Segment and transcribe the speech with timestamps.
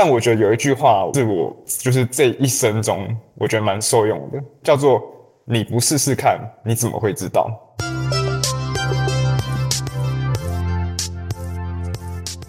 [0.00, 3.04] 但我觉得有一句话是我就是这一生中
[3.34, 5.02] 我觉得蛮受用的，叫做
[5.44, 7.50] “你不试试看，你怎么会知道？”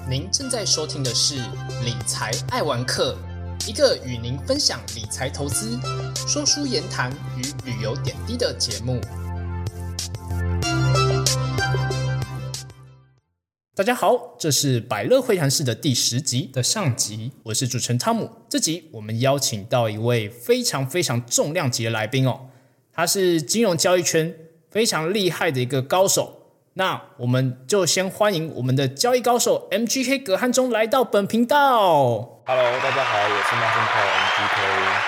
[0.07, 1.37] 您正在收听的是
[1.83, 3.17] 《理财爱玩客》，
[3.67, 5.79] 一个与您分享理财投资、
[6.27, 9.01] 说书言谈与旅游点滴的节目。
[13.79, 18.29] 大家好，这是百乐会谈室的第十集的上集，我是主持人汤姆。
[18.49, 22.41] 这集我们邀请到一位非常非常重量级的来宾哦，
[22.91, 24.35] 他是金融交易圈
[24.69, 26.51] 非常厉害的一个高手。
[26.73, 32.41] 那我们就先欢迎我们的交易高手 MGK 葛汉中来到本频道。
[32.45, 34.01] Hello，大家好，我是马胜炮
[34.35, 34.99] MGK。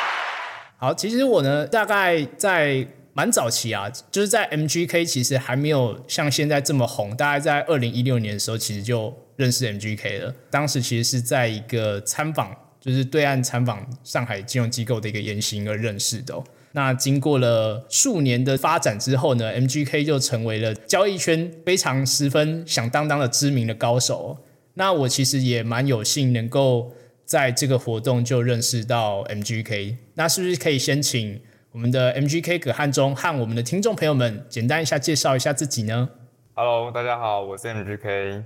[0.78, 2.88] 好，其实我呢，大概在。
[3.14, 7.16] 蛮早期啊，就是在 MGK 其实还没有像现在这么红。
[7.16, 10.34] 大概在二零一六年的时候，其实就认识 MGK 了。
[10.50, 16.42] 当时其实是在一个参访，就是对岸参访上海金融机构的一个言行而认识的。
[16.72, 24.38] 那经过了数年的发展之后呢，MGK 就成为了交易圈非常十分响当当的知名的高手。
[24.76, 26.94] 那我其实也蛮有幸能够
[27.26, 29.98] 在这个活动就认识到 MGK。
[30.14, 31.42] 那是不是可以先请？
[31.74, 36.10] 我们的 MGK 葛汉中和我们的听众朋友们，简单一下介绍一下自己呢
[36.54, 38.44] ？Hello，大家好，我是 MGK。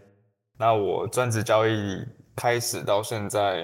[0.60, 3.62] 那我专职交易开始到现在，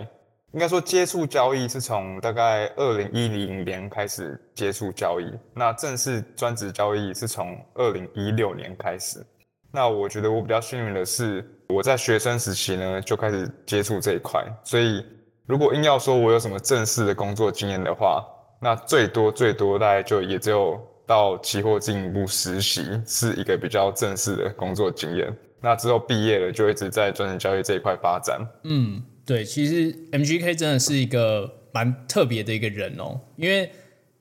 [0.53, 5.31] 应该说接触交易是从大概二零一零年开始接触交易。
[5.53, 9.23] 那正式专职交易是从二零一六年开始。
[9.71, 14.43] 那我觉得我比较幸运的是，我在学生时期呢就开始接触这一块。
[14.63, 15.05] 所以
[15.45, 18.25] 如果硬要说我有什么正式的工作经验的话，
[18.63, 25.35] 那最多最多大概就也只有到期货进一步实习，是一个比较正式的工作经验。
[25.59, 28.39] 那之后毕业了，就一直在专业交易这一块发展。
[28.63, 33.19] 嗯，对，其实 MGK 真的是一个蛮特别的一个人哦。
[33.35, 33.71] 因为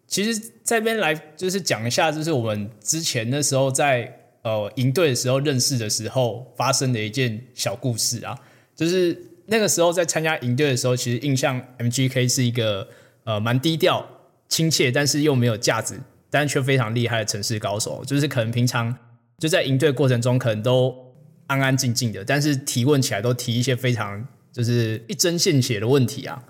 [0.06, 4.10] 其实这边来就是讲一下，就是我们之前那时候在
[4.42, 8.34] 呃营队的时候认识的时候发生的一件小故事啊。
[8.74, 12.88] 就是那个时候在参加营队的时候，其实印象 MGK 是一个
[13.24, 14.06] 呃蛮低调。
[14.50, 18.94] 亲切，但是又没有架子，但却非常厉害的城市高手，就是可能平常
[19.38, 20.92] 就在应对过程中，可能都
[21.46, 26.42] 安安静静的，但是提问起来都提一些非常就是一针见血的问题啊。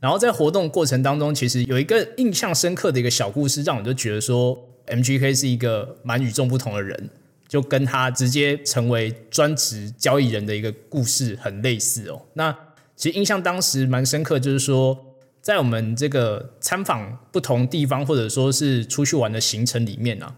[0.00, 7.08] 然后在活动过程当中，其实有一个印象深刻的一个小故事，让我就觉得说，MGK 是一个蛮与众不同的人，
[7.46, 12.20] 就跟他直接成为专职交易人的一个故事很类似哦。
[12.34, 12.54] 那
[12.96, 15.03] 其实印象当时蛮深刻，就是说。
[15.44, 20.36] 在我们这个参访不同地方，或者说是出去玩的行程里面啊，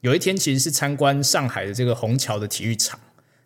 [0.00, 2.98] 有一天其实是参观上海的这个虹桥的体育场。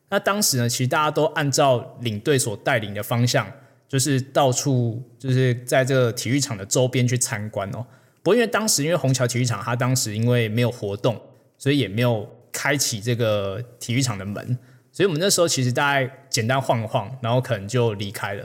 [0.09, 3.47] 那当时呢，其实大家都按照领队所带领的方向，
[3.87, 7.85] 就是到处就是在这个体育场的周边去参观哦。
[8.23, 11.21] 不过因为当时因为虹桥体育场它当时因为没有活动，
[11.59, 14.59] 所以也没有开启这个体育场的门，
[14.91, 18.45] 所以我们那时候其实大概简单晃一晃，然后可能就离开了。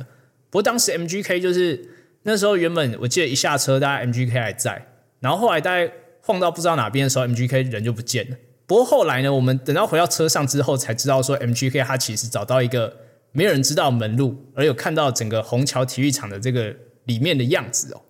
[0.50, 1.92] 不过当时 MGK 就是。
[2.24, 4.88] 那时候原本我记得一下车，大概 MGK 还在，
[5.20, 5.92] 然后后来大概
[6.22, 8.38] 晃到不知道哪边的时候，MGK 人就不见了。
[8.66, 12.96] 不过后来呢，我们等到回到车上之后，才知道说 MGK 他其实找到一个
[13.34, 16.74] 没有人知道门路，而有看到整个虹桥体育场的这个
[17.04, 18.02] 里面的样子哦。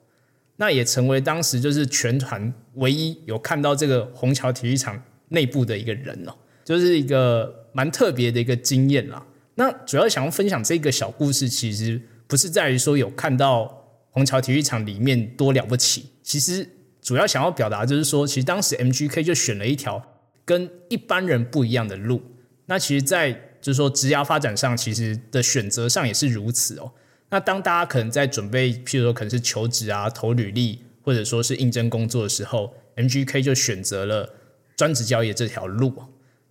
[0.58, 9.26] 那也成为当时就是全团唯一有看到这个虹桥体育场内部的一个人哦，就是一个蛮特别的一个经验啦。
[9.56, 13.80] 那主要想要分享这个小故事，其实不是在于说有看到。
[14.14, 16.70] 虹桥体育场里面多了不起，其实
[17.02, 20.02] 主要想要表达就是说，其实当时 MGK 就选了一条
[20.46, 22.22] 跟一般人不一样的路。
[22.68, 26.94] 那其实，在就是说职涯发展上，其实的选择上也是如此哦。
[27.30, 34.36] 那当大家可能在准备，譬如说可能是求职啊、投履历，或者说是应征工作的时候，MGK 就选择了
[34.78, 35.94] 专职交易这条路。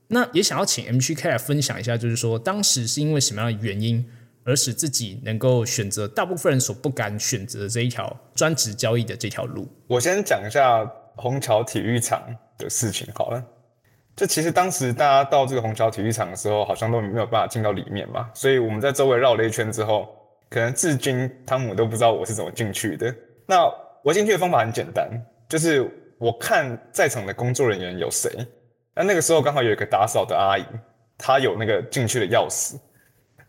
[0.08, 4.04] 那也想要请 MGK 来分享一下，就是说当时是因为什么样的原因？
[4.44, 9.68] 而使自己能够选择大部分人所不敢选择的这一条专职交易的这条路。
[9.86, 10.84] 我先讲一下
[11.16, 12.22] 虹桥体育场
[12.58, 13.44] 的事情好了。
[14.14, 20.08] 就其实当时大家到这个虹桥体育场的时候，好像都没有办法进到里面嘛，所以我们在周围绕了一圈之后，
[20.50, 23.14] 可能至今汤姆都不知道我是怎么进去的。
[23.46, 23.64] 那
[24.02, 25.08] 我进去的方法很简单，
[25.48, 28.30] 就是我看在场的工作人员有谁。
[28.94, 30.64] 那那个时候刚好有一个打扫的阿姨，
[31.16, 32.74] 她有那个进去的钥匙。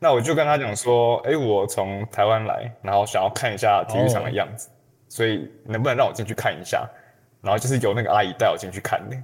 [0.03, 4.67] 那我就跟他讲说，哎，我从台湾来，然后想要看一下体育场的样子，
[5.07, 6.85] 所以能不能让我进去看一下？
[7.41, 9.15] 然后就是由那个阿姨带我进去看的。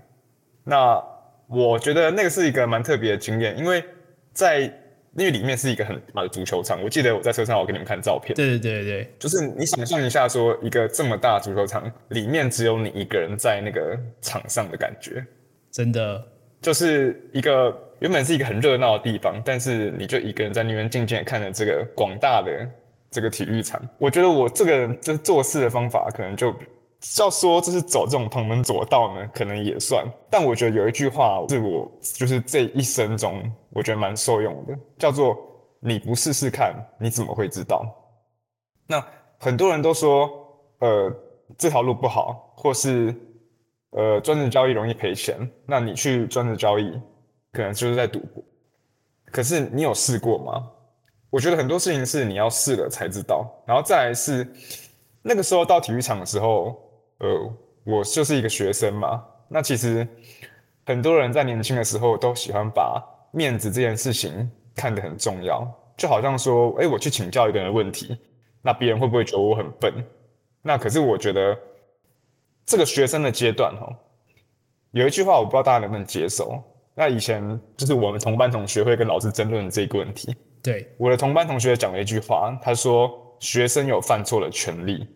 [0.64, 1.04] 那
[1.50, 3.84] 我觉得那个是一个蛮特别的经验，因为
[4.32, 4.62] 在
[5.18, 6.82] 因为里面是一个很大的足球场。
[6.82, 15.26] 我记得我在车上，我给你们看照片，对对对对，就是你想象一下，说一个这么大的足球场里面只有你一个人在那个场上的感觉，
[15.72, 16.26] 真的
[16.62, 22.52] 就是一个原本是一个很热闹的地方，但是你就一个人在那边静静的看着这个广大的
[23.12, 23.82] 这个体育场。
[23.98, 26.54] 我觉得我这个这做事的方法，可能就
[27.18, 30.06] 要说这是走这种旁门左道呢，可能也算。
[30.30, 33.42] 但我觉得有一句话是我就是这一生中
[33.72, 35.38] 我觉得蛮受用的，叫做
[35.80, 37.86] “你不试试看，你怎么会知道？”
[38.88, 39.06] 那
[39.38, 40.30] 很多人都说，
[40.80, 41.14] 呃，
[41.58, 43.16] 这条路不好，或是
[43.92, 46.92] 呃专职交易容易赔钱，那你去专职交易，
[47.52, 48.44] 可能就是在赌博。
[49.32, 50.72] 可是你有试过吗？
[51.30, 53.48] 我觉得很多事情是你要试了才知道。
[53.68, 54.48] 然后再来是
[55.22, 56.82] 那个时候到体育场的时候，
[57.20, 57.54] 呃，
[57.84, 59.24] 我就是一个学生嘛。
[59.48, 60.08] 那其实
[60.86, 65.64] 很多人在年轻的时候都喜欢把面子这件事情看得很重要，
[65.96, 68.18] 就好像说，哎，我去请教一个人问题，
[68.64, 69.94] 那别人会不会觉得我很笨？
[70.64, 71.56] 那可是我觉得
[72.66, 73.88] 这个学生的阶段，哈，
[74.92, 76.64] 有一句话我不知道大家能不能接受。
[77.00, 77.42] 那以前
[77.78, 80.36] 就是我们同班同学会跟老师争论这个问题。
[80.62, 83.10] 对，我的同班同学讲了一句话，他说
[83.40, 85.08] ：“学生有犯错的权利。”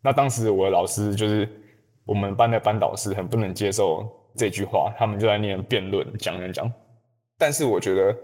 [0.00, 1.48] 那当时我的老师就是
[2.04, 6.72] 我们班的班导师，很不能接受这句话，他们就在那辩论讲讲讲。
[7.36, 8.16] 但是我觉得，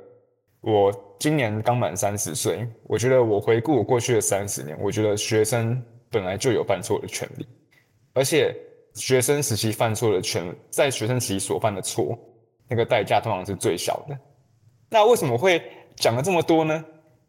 [0.60, 7.44] 我今年刚满三十岁，我觉得我回顾我过去的三十年，我觉得学生本来就有犯错的权利，
[8.14, 8.54] 而且
[8.94, 12.16] 学生时期犯错的权，在学生时期所犯的错，
[12.72, 14.18] 那个代价通常是最小的。
[14.88, 15.62] 那为什么会？
[15.94, 16.82] 讲了这么多呢，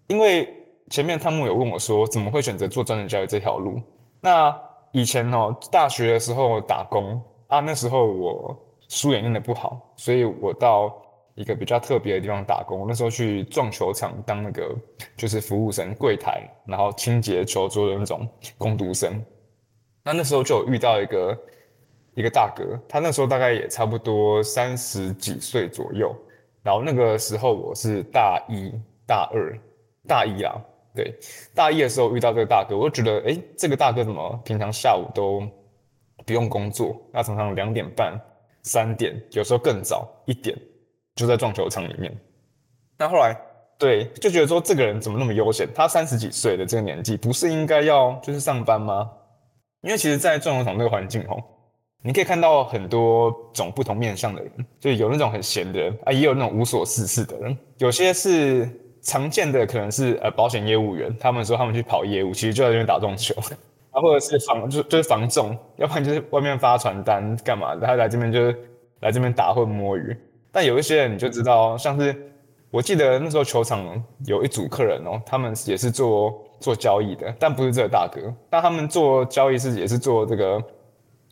[0.07, 0.47] 因为
[0.89, 3.77] 前面汤姆有问我说，怎么会选择做专职教育这条路？
[4.21, 4.57] 那
[4.93, 8.57] 以前哦，大学的时候打工啊，那时候我
[8.87, 10.95] 书也念得不好，所以我到
[11.35, 12.85] 一个比较特别的地方打工。
[12.87, 14.73] 那时候去撞球场当那个
[15.17, 18.25] 就是服务生、柜台，然后清洁球桌的那种
[18.57, 19.21] 工读生。
[20.03, 21.37] 那那时候就有遇到一个
[22.15, 26.15] 一个大哥，他那时候大概也差不多三十几岁左右。
[26.61, 28.71] 然后那个时候我是大一、
[29.05, 29.59] 大二、
[30.07, 30.55] 大一啊，
[30.95, 31.13] 对，
[31.53, 35.45] 大一的时候遇到这个大哥，我就觉得，哎，这个大哥怎么平常下午都
[36.25, 38.17] 不用工作，那常常两点半、
[38.61, 40.57] 三点，有时候更早一点，
[41.15, 42.15] 就在撞球场里面。
[42.97, 43.35] 那后来，
[43.77, 45.67] 对，就觉得说这个人怎么那么悠闲？
[45.75, 49.11] 他三十几岁的这个年纪，不是应该要就是上班吗？
[49.81, 51.43] 因为其实，在撞球场那个环境，吼。
[52.05, 57.57] 你可以看到很多种不同面向的人，就有那种很闲的人啊，也有那种无所事事的人。
[57.77, 58.69] 有些是
[59.01, 63.33] 常见的，可能是呃保险业务员，他们说他们去跑业务，其实就在这边打撞球
[63.91, 68.59] 啊，或者是防就就是防重，要不然就是外面发传单干嘛的，他来这边就是
[68.99, 70.13] 来这边打或摸鱼。
[70.51, 72.13] 但有一些人你就知道，像是
[72.69, 80.61] 我记得那时候球场有一组客人哦，他们也是做做交易的，但不是这个大哥，但他们做交易是也是做这个。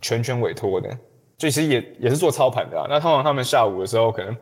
[0.01, 0.89] 全权委托的，
[1.37, 2.87] 其实也也是做操盘的啊。
[2.89, 4.35] 那通常他们下午的时候，可能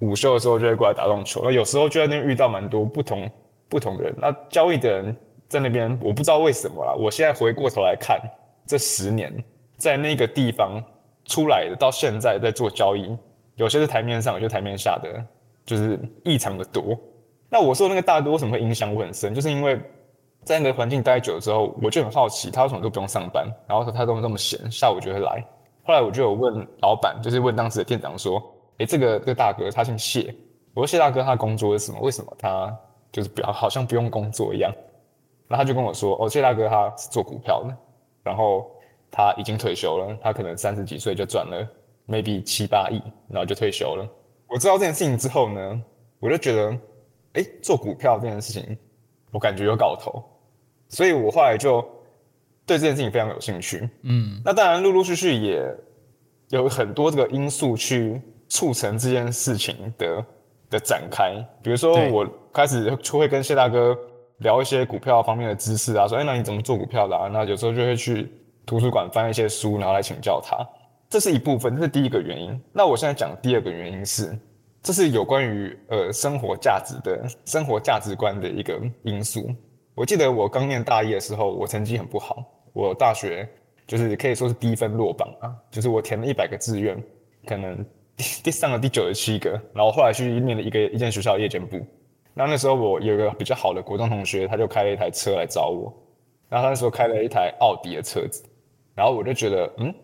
[0.00, 1.40] 午休的时候就会过来打撞球。
[1.44, 3.30] 那有时候就在那边遇到蛮多不同
[3.68, 4.14] 不同的人。
[4.18, 5.16] 那交易的人
[5.48, 6.92] 在那边，我不知道为什么啦。
[6.92, 8.20] 我现在回过头来看，
[8.66, 9.32] 这十年
[9.76, 10.82] 在那个地方
[11.24, 13.16] 出来的，到现在在做交易，
[13.54, 15.24] 有些是台面上，有些台面下的，
[15.64, 16.98] 就是异常的多。
[17.48, 19.80] 那我说那个大哥为什么会影响我很深，就是因为。
[20.44, 25.44] 在那个环境待久了之后，我就很好奇，他为什么都不用上班，然后他都这么闲，下午就会来。
[25.82, 28.42] 后来我就有问老板，就是问当时的店长说
[28.78, 30.34] ：“哎，这个这个大哥他姓谢，
[30.74, 31.98] 我说谢大哥他工作是什么？
[32.00, 32.74] 为什么他
[33.12, 34.72] 就是比较好像不用工作一样？”
[35.48, 37.76] 然后他就跟我说：“哦，谢大哥他是做股票的，
[38.22, 38.70] 然后
[39.10, 41.66] 他已经退休了，他可能三十几岁就赚了
[42.08, 44.08] maybe 七八亿，然后就退休了。”
[44.48, 45.82] 我知道这件事情之后呢，
[46.18, 46.78] 我就觉得，
[47.34, 48.76] 哎，做股票这件事情，
[49.32, 50.22] 我感觉有搞头。
[50.88, 51.80] 所以我后来就
[52.66, 53.88] 对这件事情非常有兴趣。
[54.02, 55.62] 嗯，那当然陆陆续续也
[56.50, 60.24] 有很多这个因素去促成这件事情的
[60.70, 61.34] 的展开。
[61.62, 63.96] 比如说，我开始就会跟谢大哥
[64.38, 67.28] 聊一些股票方面的知识啊，说：“哎，那你怎么做股票的？”啊？
[67.28, 68.30] 那有时候就会去
[68.64, 70.56] 图书馆翻一些书，然后来请教他。
[71.10, 72.60] 这是一部分，这是第一个原因。
[72.72, 74.36] 那我现在讲第二个原因是，
[74.82, 79.48] 这是有关于呃生活价值的生活价值观的一个因素。
[79.94, 83.48] 我记得我刚念大一的时候，我成绩很不好，我大学
[83.86, 87.00] 就是可以说是低分落榜啊，就是我填了一百个志愿，
[87.46, 87.84] 可能
[88.16, 91.80] 第上了第九十七个，然后后来去念了一个一间学校的夜间部。
[92.32, 95.92] 那那时候我有一个比较好的国中同学，他就开了一台车来找我，
[96.48, 98.42] 然后他那时候开了一台奥迪的车子，
[98.96, 99.94] 然后我就觉得，嗯，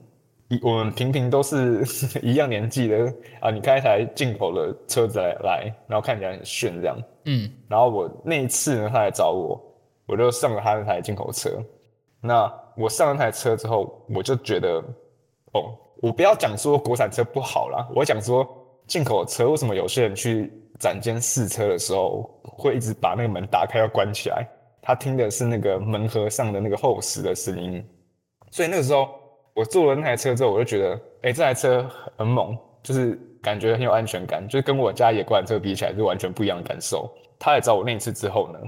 [0.47, 1.83] 一我们平平都是
[2.23, 6.97] 一样年纪的啊，你开一台进口的车子来来，然后看起来很炫这样。
[7.25, 9.61] 嗯，然后我那一次呢，他来找我，
[10.11, 11.51] 我就上了他那台进口车。
[12.21, 14.83] 那我上了那台车之后，我就觉得，
[15.53, 18.47] 哦，我不要讲说国产车不好啦，我讲说
[18.87, 24.47] 进口车为什么有些人去展间试车的时候，会一直把那个门打开要关起来，
[24.83, 27.83] 他听的是那个门盒上的那个厚实的声音。
[28.51, 29.09] 所以那个时候
[29.55, 31.89] 我坐了那台车之后，我就觉得，哎，这台车
[32.19, 37.11] 很猛，就是感觉很有安全感，就是跟我家野国产车比起来是完全不一样的感受。
[37.39, 38.59] 他来找我那一次之后呢？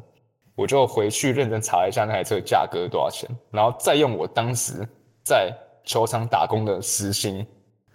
[0.54, 4.86] 我就回去认真查一下那台车价格多少钱，然后再用我当时
[5.24, 5.52] 在
[5.84, 7.46] 球场打工的时薪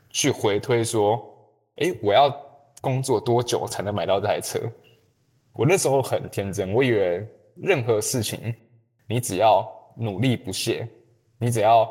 [0.10, 1.22] 去回推说，
[1.78, 2.36] 哎，我要
[2.82, 4.60] 工作多久才能买到这台车？
[5.54, 8.54] 我那时候很天真，我以为任何事情
[9.08, 10.88] 你只要努力不懈，
[11.40, 11.88] 你只要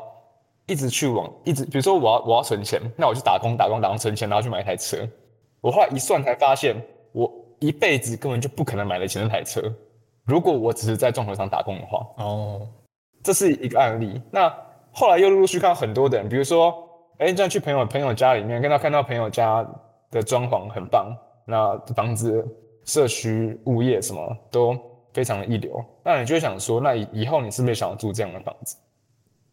[0.65, 4.97] 一直去往一直，比如说我要我要存钱，那我就打工打工打工存钱，然后去买一台车。
[5.61, 6.75] 我后来一算才发现，
[7.13, 9.73] 我一辈子根本就不可能买得起那台车。
[10.27, 12.67] 如果我只是在撞球场打工的话，哦，
[13.23, 14.21] 这是一个案例。
[14.29, 14.53] 那
[14.91, 16.75] 后来又陆陆续看到很多的人，比如说，
[17.19, 19.65] 哎，这样去朋友朋友家里面，跟他看到朋友家
[20.11, 21.15] 的装潢很棒，
[21.45, 22.45] 那房子、
[22.83, 24.77] 社区、物业什么都
[25.13, 28.75] 非常的一流，那你就想说，那以以后你是不是想要住这样的房子？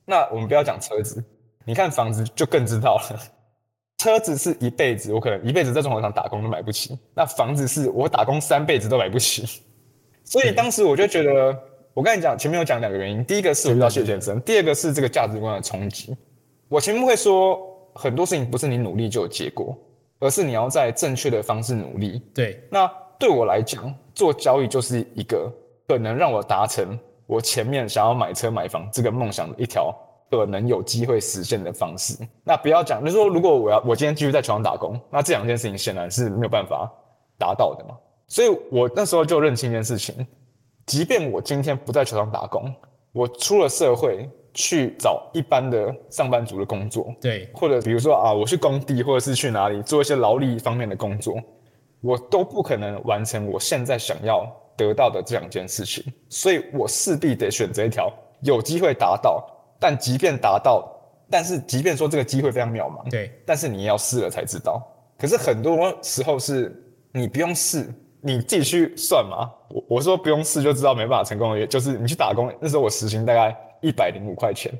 [0.04, 1.25] 那我们不要讲车子，
[1.64, 3.21] 你看房子就更知道了。
[3.99, 9.62] 车子是一辈子，我可能一辈子在撞球场打工都买不起，那房子是我打工三辈子都买不起。
[10.25, 11.57] 所以当时我就觉得，
[11.93, 16.16] 我跟你讲，前面有讲两个原因，第一个是我遇到谢先生，第二个是这个价值观的冲击。
[16.69, 17.61] 我前面会说，
[17.95, 19.76] 很多事情不是你努力就有结果，
[20.19, 22.23] 而是你要在正确的方式努力。
[22.35, 25.52] 对，那对我来讲，做交易就是一个
[25.87, 29.95] 可能让我达成我前面想要买车买房这个梦想的一条
[30.31, 32.16] 可能有机会实现的方式。
[32.43, 36.90] 那不要讲，就是说，如果我要我今天继续在床上打工，那这两件事情显然是没有办法
[37.38, 37.95] 达到的嘛。
[38.26, 40.26] 所以我那时候就认清一件事情，
[40.87, 42.75] 即便我今天不在球场打工，
[43.12, 51.35] 我出了社会去找一般的上班族的工作，对，或者比如说啊，我去工地或者是去哪里做一些劳力方面的工作，
[52.00, 59.47] 我都不可能完成我现在想要得到的这两件事情，所以我势必得选择一条有机会达到，
[59.78, 60.90] 但即便达到，
[61.31, 64.83] 但是即便说这个机会非常渺茫，对，但是你也要试了才知道。
[65.19, 66.75] 可是很多时候是
[67.12, 67.93] 你不用试。
[68.26, 74.73] 你自己去算嘛，我我说不用试就知道没办法成功的，就是你去打工那时候我时薪大概一百零五块钱，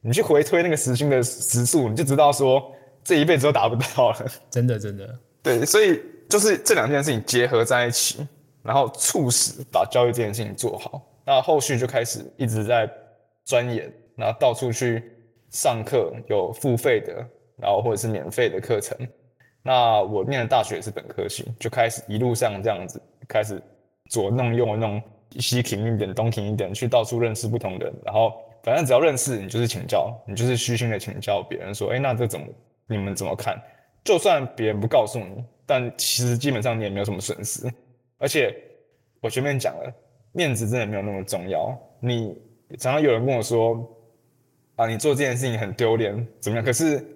[0.00, 2.62] 你去回推那个时薪的时速，你就知道说
[3.02, 4.26] 这一辈子都达不到了。
[4.48, 8.24] 真的真的， 对，所以就是这两件事情结合在一起，
[8.62, 11.02] 然后促使把教育这件事情做好。
[11.24, 12.88] 那后续就开始一直在
[13.44, 15.02] 钻研，然后到处去
[15.50, 17.14] 上课，有付费的，
[17.56, 18.96] 然后或者是免费的课程。
[19.64, 23.62] 那我念的大学也是本科系，就开始一路上这样子开始
[24.10, 25.00] 左弄右弄，
[25.38, 32.46] 西停一点东停一点，去到处认识不同的人，然后反正只要认识你就是请教，你就是虚心的请教别人说，哎，那这怎么
[32.88, 33.56] 你们怎么看？
[34.02, 37.72] 就算别人不告诉你，但其实基本上你也没有什么损失。
[38.18, 38.52] 而且
[39.20, 39.94] 我前面讲了，
[40.32, 41.72] 面子真的没有那么重要。
[42.00, 42.36] 你
[42.80, 43.88] 常常有人跟我说，
[44.74, 46.64] 啊，你做这件事情很丢脸，怎么样？
[46.64, 47.06] 可是。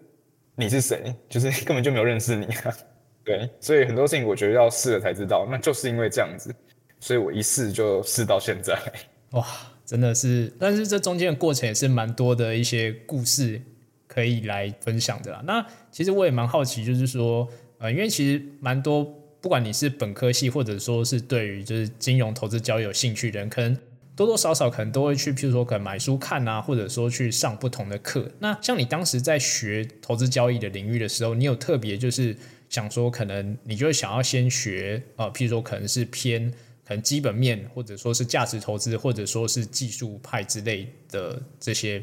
[0.57, 1.15] 你是谁？
[1.29, 2.75] 就是根本就没有认识你啊！
[3.23, 6.55] 对，所以很多事情我觉得要试了才知道，那就是因为这样子，
[6.99, 8.79] 所以我一试就试到现在。
[9.33, 9.47] 哇，
[9.85, 13.61] 真的是，但是这中间的过程也是蛮多的一些故事
[14.07, 15.43] 可以来分享的啦。
[15.45, 17.49] 那其实我也蛮好奇，就是说，
[17.79, 19.05] 呃，因为其实蛮多，
[19.41, 23.77] 不管你是本科系，或者说是对于就是金融投资交易有兴趣的人，可能。
[24.17, 28.27] 多多少少可能都会去，譬如说可能买书看啊，或者说去上不同的课。
[28.39, 32.35] 那像你当时在学投资交易的领域的时候，你有特别就是
[32.71, 36.51] 想说，可能你就想要先学呃，譬如说可能是偏
[36.89, 42.03] 可能基本面，或者说是价值投资，或者说是技术派之类的这些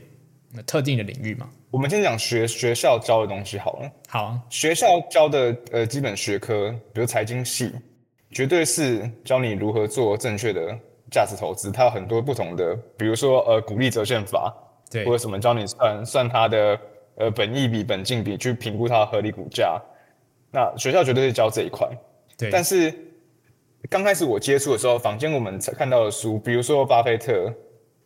[0.68, 1.50] 特定的领域嘛？
[1.72, 3.92] 我们先讲学学校教的东西好了。
[4.08, 7.72] 好，学校教的呃基本学科，比如财经系，
[8.30, 10.78] 绝对是教你如何做正确的。
[11.14, 14.52] 价值投资，它有很多不同的，比如说呃，股利折现法，
[14.90, 16.80] 对，或者什么教你算算它的
[17.18, 19.80] 呃本益比、本净比，去评估它的合理股价。
[20.52, 21.88] 那学校绝对是教这一块，
[22.36, 22.50] 对。
[22.50, 22.92] 但是
[23.90, 27.54] 刚开始我接触的时候，坊间我们看到的书，比如说巴菲特，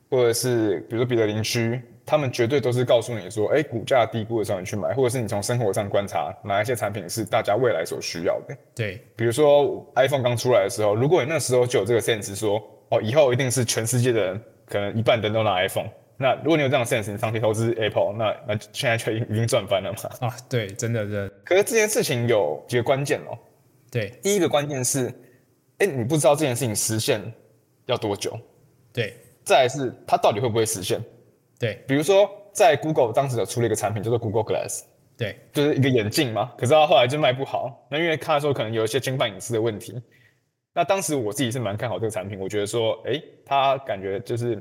[0.09, 8.57] 或者是比如说彼得林区，他们绝对都是告诉你说，哎，股价低估的时候你去买，或者是你从生活上观察哪一些产品是大家未来所需要的。
[8.75, 12.61] 对，比如说 iPhone 刚出来的时候，如果你那时候就有这个 sense 说。
[12.89, 19.99] 哦，以后一定是全世界的人可能一半人都拿 iPhone，那如果你有这样的 sense，你长期投资 Apple，那那现在却已经赚翻了嘛。
[20.27, 23.37] 啊，对，真的真的，可是这件事情有几个关键哦。
[23.91, 24.09] 对。
[24.21, 25.13] 第一个关键是，
[25.77, 27.21] 哎，你不知道这件事情实现
[27.85, 28.39] 要多久，
[28.91, 29.13] 对。
[29.43, 31.01] 再来是它到底会不会实现。
[31.59, 31.81] 对。
[31.87, 34.81] 比如说，在 Google 当时有出了一个产品叫做 Google Glass，
[35.17, 35.37] 对。
[35.53, 40.01] 就是一个眼镜嘛，可是它后来就卖不好，那因为他说可能有一些侵犯隐私的问题。
[40.77, 44.51] 那当时我自己是蛮看好这个产品，我觉得说，诶，它感觉就是，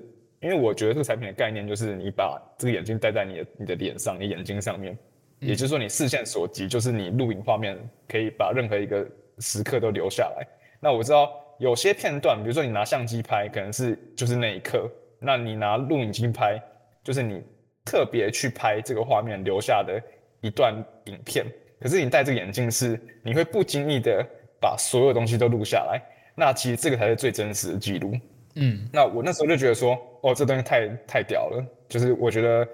[0.41, 4.97] 因为我觉得这个产品的概念就是你把这个眼镜戴在你的你的脸上，你眼睛上面，
[5.41, 9.07] 也就是说你视线所及，就是你录影画面可以把任何一个
[9.41, 10.47] 时刻都留下来。
[10.81, 14.89] 那我知道有些片段，比如说你拿相机拍，可能是就是那一刻；
[15.21, 16.59] 那你拿录影机拍，
[17.05, 17.45] 就是你
[17.85, 20.03] 特别去拍这个画面留下的
[20.41, 21.45] 一段影片。
[21.79, 24.27] 可是你戴这个眼镜是，你会不经意的
[24.67, 26.03] 把所有东西都录下来。
[26.35, 28.13] 那其实这个才是最真实的记录。
[28.57, 32.67] 嗯，那我那时候就觉得说，哦，这东西太太屌了，就是我觉得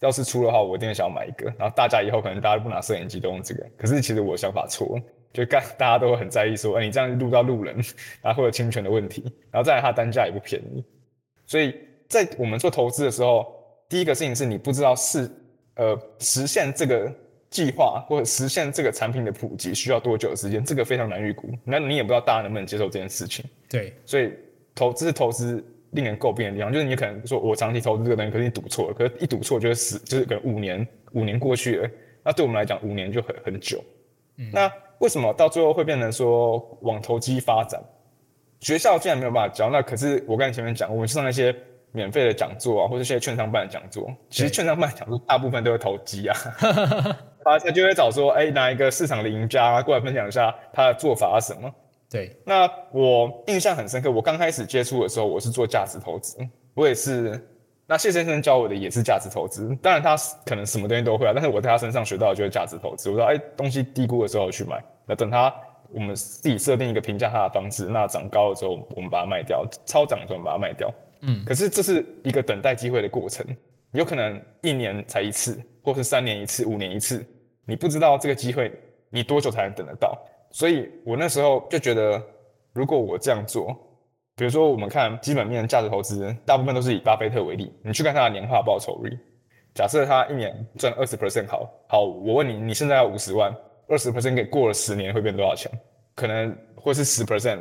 [0.00, 1.46] 要是出的话，我一定想要买一个。
[1.58, 5.02] 然后大家以后可能大家都不拿摄影机都用这个，可是其实我想法错了，
[5.32, 7.76] 就干大家都会很在意说，哎，你这样录到路人，
[8.22, 10.84] 然后会有侵权的问题，然后再来它单价也不便宜，
[11.44, 11.74] 所以
[12.08, 13.46] 在我们做投资的时候，
[13.88, 15.30] 第一个事情是你不知道是
[15.74, 17.12] 呃实现这个
[17.56, 21.48] 计划或者实现这个产品的普及需要多久的时间，这个非常难预估。
[21.64, 23.42] 那你也不知道大家能不能接受这件事情。
[23.68, 24.30] 对所以
[24.74, 31.90] 投资是投资令人诟病的地方，就是你可能说我长期投资这个东西，可是你赌错了，可是一赌错就是死，就是可能五年五年过去了，
[32.22, 33.82] 那对我们来讲五年就很很久。
[34.36, 37.82] 嗯那为什么到最后会变成说往投机发展？
[38.60, 41.54] 学校既然没有办法教，那可是我刚才前面讲，我们上那些
[41.92, 46.36] 免费的讲座啊，或者现在券商办的讲座，其实券商办的讲座大部分都是投机啊，
[47.44, 51.70] 他 他就会找说，哎、哪一个市场的赢家过来分享一下他的做法是什么。
[52.08, 56.38] 对那我印象很深刻，我刚开始接触的时候，我是做价值投资，
[56.74, 57.40] 我也是。
[57.88, 63.08] 那谢先生教我的也是价值投资，当然他可能什么东西都会啊，但是我在他身上学到的就是价值投资。
[63.10, 65.54] 我说，哎，东西低估的时候去买，那等他
[65.92, 70.92] 我们自己设定一个评价它的方式，那涨高了之后我们把它卖掉，超涨的时候我们把它卖掉。
[71.26, 73.44] 嗯，可是这是一个等待机会的过程，
[73.92, 77.24] 有可能一年才一次，或是三年一次、五年一次，
[77.64, 78.72] 你不知道这个机会
[79.10, 80.16] 你多久才能等得到。
[80.50, 82.22] 所以我那时候就觉得，
[82.72, 83.76] 如果我这样做，
[84.36, 89.18] 比如说我们看基本面价值投资，大部分都是以巴菲特为例，你去看他的年化报酬率，
[89.74, 93.52] 假设他一年赚二十 percent 好，好，我问你，你现在要五十万，
[93.88, 95.70] 二十 percent 给过了十年会变多少钱？
[96.14, 97.24] 可能会是十。
[97.24, 97.58] percent，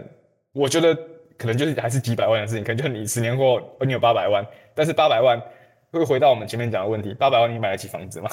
[0.54, 0.98] 我觉得
[1.38, 5.42] 可能就是还是几百万的事情，可能就是你十年后你有八百万，但是八百万
[5.92, 8.30] 会回到我们前面讲的问题，八百万你买得起房子吗？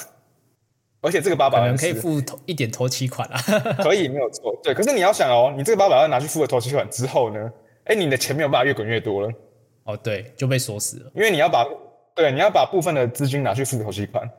[1.01, 3.41] 而且这个八百万可以付头一点头期款啊。
[3.83, 4.73] 可以没有错，对。
[4.73, 7.53] 可是你要想哦，你这个八百万拿去付了头期款之后呢，
[7.87, 9.29] 哎，你的钱没有办法越滚越多了，
[9.83, 11.11] 哦，对，就被锁死了。
[11.15, 11.67] 因为你要把
[12.15, 14.31] 对你要把部分的资金拿去付头期款。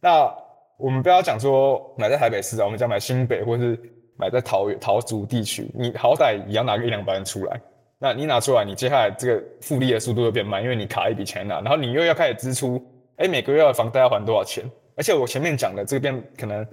[0.00, 0.34] 那
[0.78, 3.78] 我们不要讲说买在台北市啊，我们讲买新北或是
[4.16, 7.60] 买在桃园桃竹地区，你好歹也要拿个一两百万出来。
[7.98, 12.84] 那你拿出来，你接下来这个复利的速度会变慢，因为你卡一笔钱拿，然后你又要开始支出，
[13.16, 14.64] 哎，每个月的房贷要还多少钱？
[14.96, 16.66] 而且我前面讲的这边可能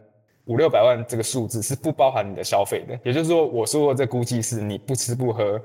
[0.45, 5.61] 五六百万这个数字是不包含你的消费的，也就是说，我说的这估计是你不吃不喝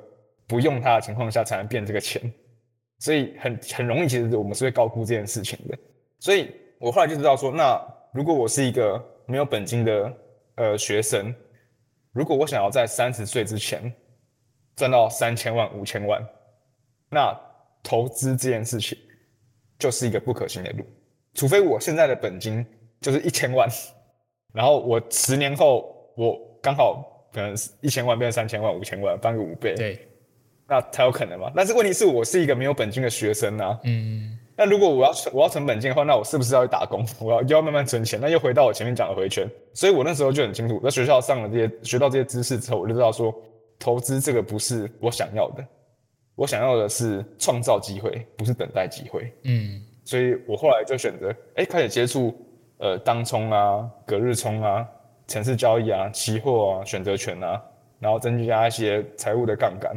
[0.47, 2.23] 不用它的情况下才能变这个钱，
[3.01, 5.77] 所以很很容易，其实我们是会高估这件事情的。
[6.21, 7.81] 所以我后来就知道说，那
[8.13, 10.13] 如果我是一个没有本金的
[10.55, 11.35] 呃学生，
[12.13, 13.93] 如果我想要在三十岁之前
[14.79, 16.25] 赚到三千万、五千万，
[17.11, 17.37] 那
[17.83, 18.97] 投资这件事情
[19.79, 20.85] 就是一个不可行的路。
[21.35, 22.65] 除非我现在的本金
[23.01, 23.69] 就是一千万，
[24.55, 30.09] 然后我十年后我刚好可能一千万变成三千万、五千万，翻个五倍，对，
[30.69, 31.51] 那才有可能嘛。
[31.55, 37.07] 但是问题是我是一个没有本金的学生啊，嗯，那如果我要我要存本金的话，那我是不是要去打工？
[37.21, 38.21] 我要又要慢慢存钱？
[38.21, 39.49] 那又回到我前面讲的回圈。
[39.75, 43.33] 所以我那时候就很清楚，在学校上了这些学到这些知识之后，我就知道说，
[43.79, 45.65] 投资这个不是我想要的，
[46.35, 49.33] 我想要的是创造机会，不是等待机会。
[49.45, 52.35] 嗯，所以我后来就选择，哎，开始接触
[52.79, 54.87] 呃当冲啊、隔日冲啊、
[55.27, 57.63] 城市交易啊、期货啊、选择权啊，
[58.01, 59.97] 然后增加一些财务的杠杆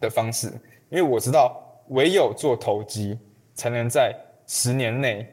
[0.00, 0.48] 的方式，
[0.90, 3.18] 因为我知道唯有做投机，
[3.54, 4.14] 才能在
[4.46, 5.26] 十年内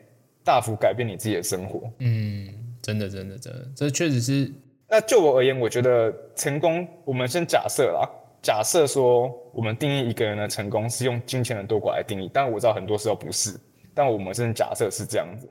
[0.43, 1.91] 大幅改变你自己的生活。
[1.99, 4.53] 嗯，真的，真的，真的，这确实是，
[4.89, 8.09] 那就我而言，我觉得成功，我们先假设啦，
[8.41, 13.55] 假设说我们定义一个人的成功是用金钱的多寡来定义，但我知道很多时候不是，
[13.93, 15.47] 但我们先假设是这样子。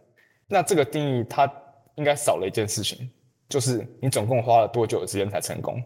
[0.48, 1.50] 那这个定义它
[1.94, 3.08] 应该少了一件事情，
[3.48, 5.80] 就是你总共花了多久的时间才成功？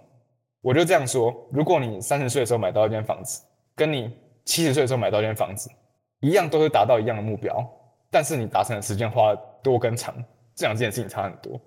[0.63, 3.43] 我就这样说，如果你三十岁的时候买到一间房子，
[3.75, 5.69] 跟你七十岁的时候买到一间房子，
[6.21, 7.69] 一样都是达到一样的目标，
[8.11, 10.15] 但是你达成的时间花多跟长，
[10.55, 11.61] 这两件事情差很多。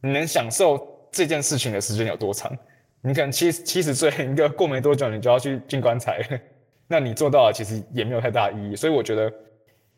[0.00, 2.56] 你能享受这件事情的时间有多长？
[3.00, 6.20] 你可能七七十岁，一个过没多久你就要去进棺材，
[6.88, 8.74] 那你做到了其实也没有太大意义。
[8.74, 9.32] 所以我觉得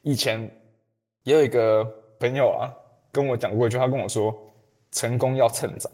[0.03, 0.41] 以前
[1.23, 1.83] 也有一个
[2.19, 2.69] 朋友啊
[3.11, 4.37] 跟我讲过一句话，跟我说：
[4.93, 5.91] 成功要趁早，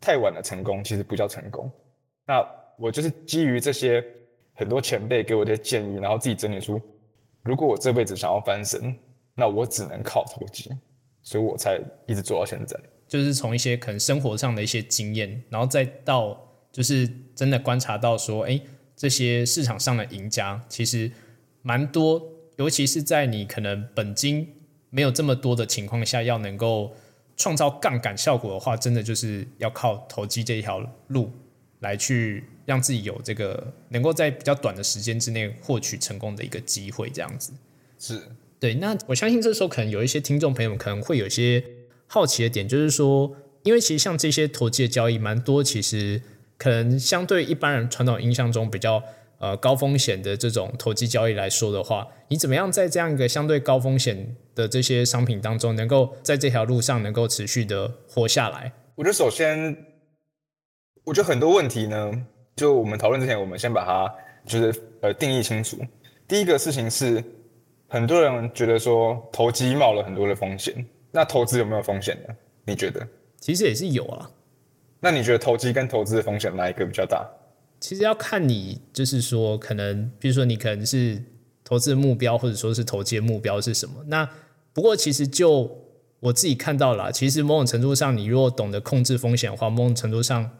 [0.00, 1.70] 太晚的成功其实不叫成功。
[2.26, 2.42] 那
[2.78, 4.02] 我就是基于这些
[4.54, 6.80] 很多前辈给我的建议，然后自己整理出，
[7.42, 8.96] 如果我这辈子想要翻身，
[9.34, 10.70] 那我只能靠投机，
[11.22, 12.78] 所以我才一直做到现在。
[13.08, 16.36] 就是从一些可能生活上的一些经验，然后再到
[16.72, 18.60] 就是真的观察到说，哎，
[18.96, 21.08] 这些市场上的赢家其实
[21.62, 22.20] 蛮多，
[22.56, 24.48] 尤其是在你可能本金
[24.90, 26.96] 没有这么多的情况下，要能够
[27.36, 31.30] 创造杠杆效果的话，真的就是要靠投机这一条路
[31.78, 37.52] 来去让自己有这个能够在比较短的时间之内获取成功的一个机会，这样子。
[38.00, 38.20] 是
[38.58, 41.62] 对，那我相信这时候可能有一些听众朋友们可能会有些。
[42.06, 46.22] 好奇的点就是说，因为其实像这些投机的交易蛮多，其实
[46.56, 49.02] 可能相对一般人传统印象中比较
[49.38, 58.72] 呃高风险的这种投机交易来说的话，你怎么样在这样一个相对高风险的这些商品当中，能够在这条路上能够持续的活下来？
[58.94, 59.76] 我觉得首先，
[61.04, 62.10] 我觉得很多问题呢，
[62.54, 64.10] 就我们讨论之前，我们先把它
[64.46, 65.76] 就是呃定义清楚。
[66.28, 67.22] 第一个事情是，
[67.88, 70.86] 很多人觉得说投机冒了很多的风险。
[71.16, 72.36] 那投资有没有风险呢？
[72.66, 73.08] 你觉得？
[73.40, 74.30] 其实也是有啊。
[75.00, 77.26] 那你觉得投机跟投资的风险哪一个比较大？
[77.80, 81.22] 其实要看你，就是说，可能比如说你可能是
[81.64, 84.04] 投资的目标，或者说是投机的目标是什么？
[84.08, 84.28] 那
[84.74, 85.86] 不过其实就
[86.20, 90.50] 我自己看到了，其实某种程度上，你如果懂得控制风险的话，某种程度上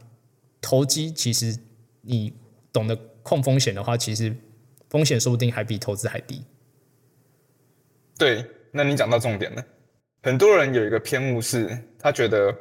[0.63, 1.55] 投机其实
[2.01, 2.33] 你
[2.73, 4.35] 懂得控风险的话，其实
[4.89, 6.43] 风险说不定还比投资还低。
[8.17, 9.63] 对，那你讲到重点了。
[10.27, 11.69] 很多人有一个偏误是，
[12.01, 12.53] 他觉得，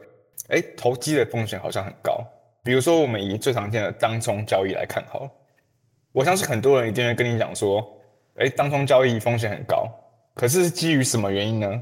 [0.50, 2.24] 哎，投机的风险好像很高。
[2.64, 5.28] 比如说，我们以最常见的当冲交易来看，好，
[6.12, 7.84] 我相信很多人一定会跟你讲说，
[8.36, 9.90] 哎，当冲交易风险很高。
[10.36, 11.82] 可是基于什么原因呢？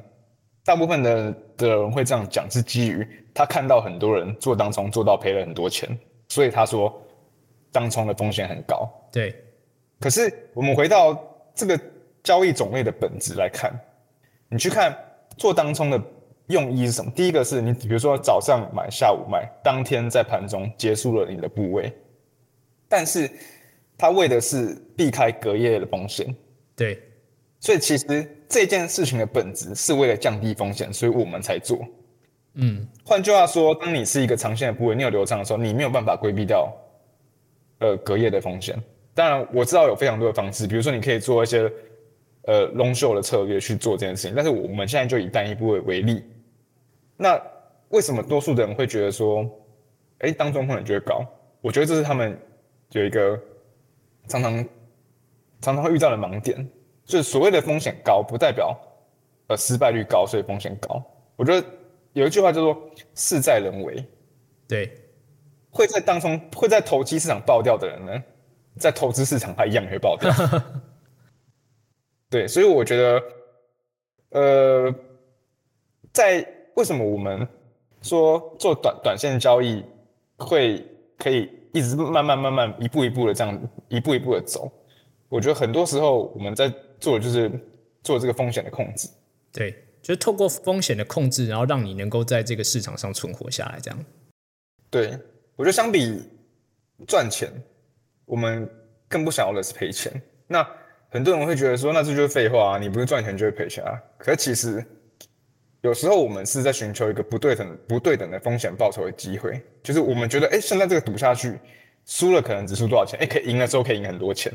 [0.63, 5.89] 大部分的的人会这样讲，是基于他看到很多人做当冲做到赔了很多钱，
[6.30, 6.98] 所以他说
[7.74, 8.89] 当冲的风险很高。
[9.12, 9.36] 对。
[10.00, 11.22] 可是我们回到
[11.54, 11.78] 这个
[12.24, 13.78] 交易种类的本质来看，
[14.48, 14.98] 你去看。
[15.38, 16.02] 做当冲的
[16.48, 17.12] 用意是什么？
[17.15, 21.91] 第一个是你比如说早上买，下午卖，当天在盘中结束了你的部位，
[22.88, 23.30] 但是
[23.98, 26.36] 它为的是避开隔夜的风险。
[26.76, 27.02] 对，
[27.60, 31.80] 所以其实这件事情的本质是为了降低风险，所以我们才做。
[32.56, 36.72] 嗯，换句话说，当你是一个长线的部位，你有流畅的时候，你没有办法规避掉
[37.80, 38.78] 呃隔夜的风险。
[39.13, 41.72] 当然，我知道有非常多的方式，比如说你可以做一些。
[42.46, 46.24] 呃，long show 的策略去做这件事情，但是我们现在就以单一部位为例。
[47.16, 47.42] 那
[47.90, 49.50] 为什么多数的人会觉得说，
[50.20, 51.26] 哎，当中风险就会高？
[51.62, 52.38] 我觉得这是他们
[52.92, 53.40] 有一个
[54.28, 54.66] 常常
[55.62, 56.68] 常常会遇到的盲点，
[57.06, 58.78] 就是所谓的风险高，不代表
[59.48, 61.02] 呃失败率高，所以风险高。
[61.38, 61.66] 我觉得
[62.12, 62.78] 有一句话叫做
[63.16, 64.06] “事在人为”，
[64.68, 64.92] 对，
[65.70, 68.24] 会在当中会在投机市场爆掉的人呢，
[68.78, 70.30] 在投资市场他一样会爆掉。
[72.34, 73.24] 对，所以我觉得，
[74.30, 74.96] 呃，
[76.12, 76.43] 在
[76.74, 77.48] 为什么我们
[78.02, 79.86] 说做短短线交易
[80.38, 80.84] 会
[81.19, 84.67] 可以一直慢慢慢慢一步一步的这样一步一步的走？
[85.30, 87.52] 我觉得很多时候我们在做的就是
[88.02, 89.08] 做这个风险的控制。
[89.52, 93.80] 对，就是透过风险的控制，然后让你能够在这个市场上存活下来。
[93.80, 94.06] 这样。
[94.89, 95.15] 对，
[95.56, 96.19] 我觉得相比
[97.06, 97.48] 赚钱，
[98.26, 98.67] 我们
[99.08, 100.19] 更不想要的是赔钱。
[100.48, 100.67] 那。
[101.13, 102.78] 很多人会觉得说，那这就是废话啊！
[102.80, 103.93] 你不是赚钱就会赔钱啊？
[104.17, 104.84] 可是其实
[105.82, 111.60] 有时候我们是在寻求一个不对等、不对等的风险报酬的机会，就是我们觉得，哎，现在这个赌下去，
[112.04, 113.19] 输了可能只输多少钱？
[113.19, 114.52] 哎，可以赢的时候可以赢很多钱。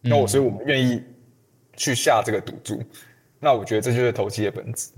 [0.00, 1.02] 那我，所以我们愿意
[1.76, 2.82] 去下这个赌注。
[3.38, 4.92] 那我觉得这就是投机的本质。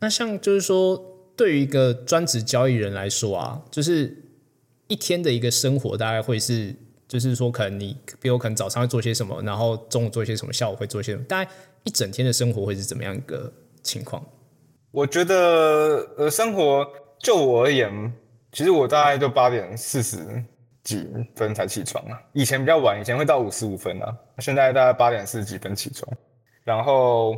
[0.00, 1.00] 那像就是说，
[1.36, 4.20] 对于一个专职交易人来说啊，就是
[4.88, 6.74] 一天的一个生活大概会是。
[7.06, 11.50] 就是说，可能你比如可能早上会做些什么，然后中午做些什么，下午会做些什么，大概
[11.84, 14.24] 一整天的生活会是怎么样一个情况？
[14.90, 16.86] 我觉得，呃，生活
[17.18, 18.12] 就我而言，
[18.52, 20.16] 其实我大概就八点四十
[20.84, 22.20] 几分才起床啊。
[22.32, 26.08] 以前比较晚，以前会到五十五分啊，现在大概八点四十几分起床，
[26.62, 27.36] 然后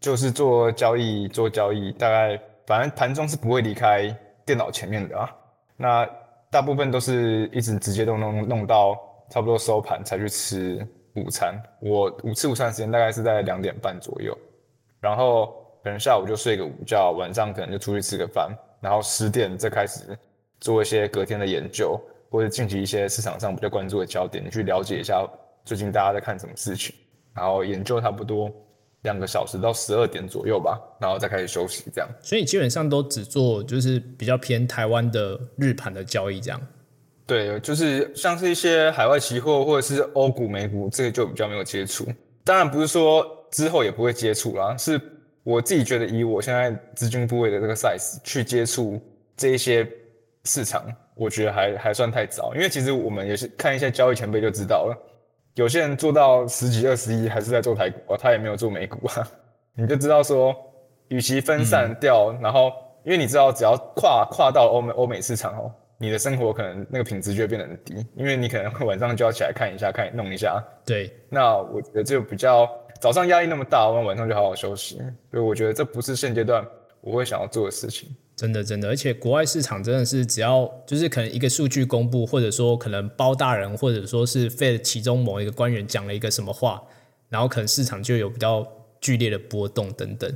[0.00, 5.30] 就是做交易，做交易，大概反正盘中是不会离开电脑前面的啊。
[5.76, 6.08] 那
[6.50, 8.98] 大部分都是一直直接都弄弄到
[9.30, 14.36] 差不多收盘才去吃午餐，我午吃午餐时间大概是在两点半左右，
[15.00, 15.46] 然后
[15.82, 20.18] 可能下午就睡个午觉，晚上可能就出去吃个饭，然后十点再开始
[20.60, 25.28] 做一些隔天的研究，或者近期一些市场上比较关注的焦点，去了解一下
[25.64, 26.94] 最近大家在看什么事情，
[27.34, 28.50] 然后研究差不多
[29.02, 32.08] 两个小时到十二点左右吧，然后再开始休息这样。
[32.20, 36.60] 所以基本上都只做就是比较偏台湾的日盘的交易这样。
[37.26, 42.06] 对，就是像是一些海外期货或者是欧股、美股，这个就比较没有接触。
[42.42, 45.00] 当然不是说之后也不会接触啦，是
[45.42, 48.98] 我自己觉得以我现在资金部位的这个 size 去接触
[49.36, 49.86] 这一些
[50.44, 52.54] 市场，我觉得还还算太早。
[52.54, 54.96] 因为其实我们也是看一些交易前辈就知道了，
[55.58, 59.28] 有些人做到十几、二十亿还是在做台股啊，他也没有做美股啊，
[59.74, 60.54] 你就知道说，
[61.08, 62.72] 与其分散掉，然后
[63.04, 65.72] 因为你知道只要跨跨到欧美欧美市场哦。
[66.00, 70.62] 你的生活可能那个品质就会变得很低，因为你可能晚上就要起来看一下、看弄一下。
[70.86, 74.98] 对，那我觉得就比较早上压力那么大，我晚上就好好休息。
[75.32, 76.64] 所以我觉得这不是现阶段
[77.00, 78.14] 我会想要做的事情。
[78.38, 86.80] 真的，真的，而且国外市场真的是只要就是可能一个数据公布，或者说可能包大人，或者说是 Fed 其中某一个官员讲了一个什么话，
[87.28, 88.64] 然后可能市场就有比较
[89.00, 90.32] 剧烈的波动等等。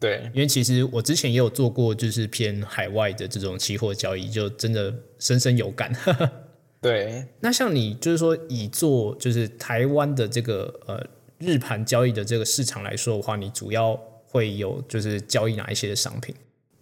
[0.00, 5.92] 对，因为其实我之前也有做过，就是偏海外的这种期货交易，就真的深深有感。
[6.82, 11.00] 对，那像你就是说以做就是台湾的这个呃
[11.38, 16.34] 日盘交易的这个市场来说的话，你主要会有就是交易哪一些的商品？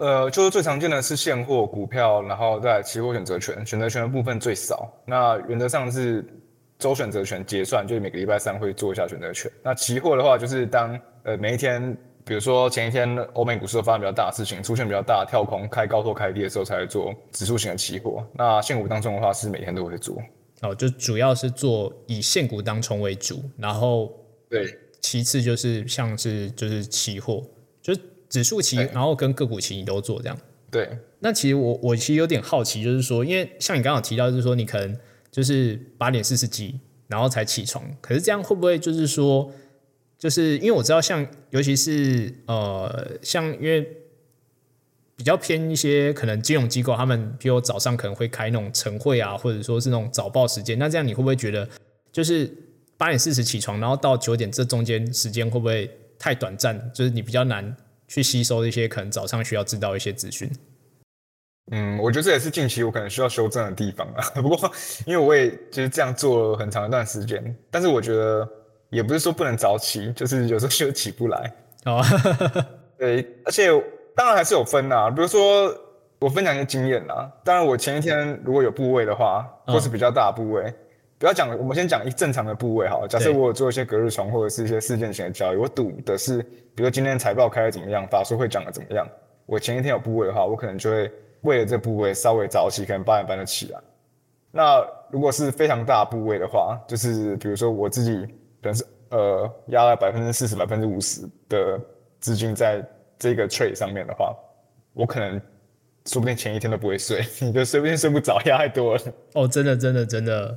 [0.03, 4.93] 呃，就是最常见的是现货、股票，然后再期货选择权，选择权的部分最少。
[5.07, 6.25] 那原则上是
[6.79, 9.49] 周选择权结算，就是每个礼拜三会做一下选择权。
[9.63, 11.97] 那期货的话，就是当呃每一天。
[12.25, 18.25] 比如说前一天欧美股市发生比较大的事情，出现比较大的跳空、开高或开低的时候，才会做指数型的期货。
[18.33, 20.17] 那现股当中的话，是每天都会做。
[20.61, 24.13] 哦，就主要是做以现股当冲为主，然后
[24.49, 27.49] 对，其次就是像是就是期货，就是
[28.33, 30.39] 指数期，然后跟个股期你都做这样。
[30.71, 30.89] 对。
[31.21, 34.99] 那其实我我其实有点好奇，就是说，因为像你刚刚提到，就是说你可能
[35.31, 39.53] 就是八点四十几，然后才起床，可是这样会不会就是说？
[40.19, 43.85] 就是因为我知道，像尤其是呃，像因为
[45.17, 50.79] 比较偏一些可能金融机构，他们比如早上可能会开那种晨会啊，或者说是那种早报时间。
[50.79, 51.69] 那这样你会不会觉得，
[52.13, 52.49] 就是
[52.97, 55.91] 八点四十起床，然后到九点这中间时间会不会
[56.21, 56.79] 太短暂？
[56.95, 57.77] 就是你比较难
[58.13, 60.51] 去吸收一些可能早上需要知道一些资讯。
[61.71, 64.23] 嗯，我觉得这也是近期我可能需要修正的地方啊。
[64.43, 64.71] 不过
[65.07, 68.49] 因为我也就是这样做了很长一段时间，但是我觉得。
[68.93, 71.51] 也不是说不能早起，就是有时候就起不来。
[71.87, 72.05] 哦，
[72.99, 73.69] 对，而且
[74.15, 75.11] 当然还是有分呐。
[75.11, 75.75] 比如说，
[76.21, 77.27] 我分享一些经验呐。
[77.43, 80.71] 当然，我前一天如果有部位的话，或是比较大部位，
[81.23, 83.07] 不要讲，我们先讲一正常的部位哈。
[83.09, 86.43] 假设我有做一些隔日冲或者是一些事件型的交易，我赌的是，
[86.75, 89.07] 比如今天财报开的怎么样，法说会讲的怎么样。
[89.47, 91.09] 我前一天有部位的话，我可能就会
[91.43, 93.79] 为了这部位稍微早起，可能八点半就起来。
[94.51, 98.27] 那如果是非常大部位的话，就是比如说我自己。
[98.63, 101.81] 可能是呃压了百分之四十、百分之五十的
[102.21, 102.81] 资金在
[103.19, 104.33] 这个 trade 上面的话，
[104.93, 105.41] 我可能
[106.07, 109.03] 说不定前一天都不会睡，你就睡不定睡不着，压太多了。
[109.35, 110.57] 哦，真的，真的，真的。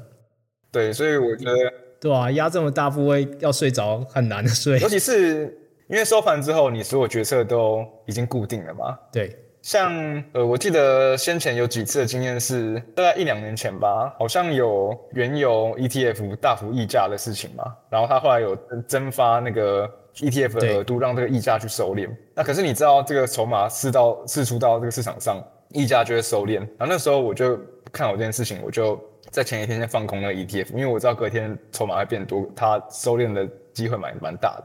[0.75, 5.57] 对，所以我觉得，对啊，压这么大部位要睡着很难睡，尤其是
[5.87, 8.99] 因为收盘之后，你所有决策都已经固定了嘛。
[9.09, 9.33] 对。
[9.61, 22.07] 像呃，我记得先前有几次的经验是大概一两年前吧，好像有原油 ETF 大幅溢价的事情嘛，然后他后来有增发那个 ETF 的额度，让这个溢价去收敛。
[22.35, 26.59] 那可是你知道这个筹码释到释出到这个市场上，溢价就会收敛。
[26.77, 27.57] 然后那时候我就
[27.91, 34.63] 看好这件事情，我就在前一天先放空那个 ETF，因为我知道隔天筹码会变多，它收敛的机会蛮蛮大的。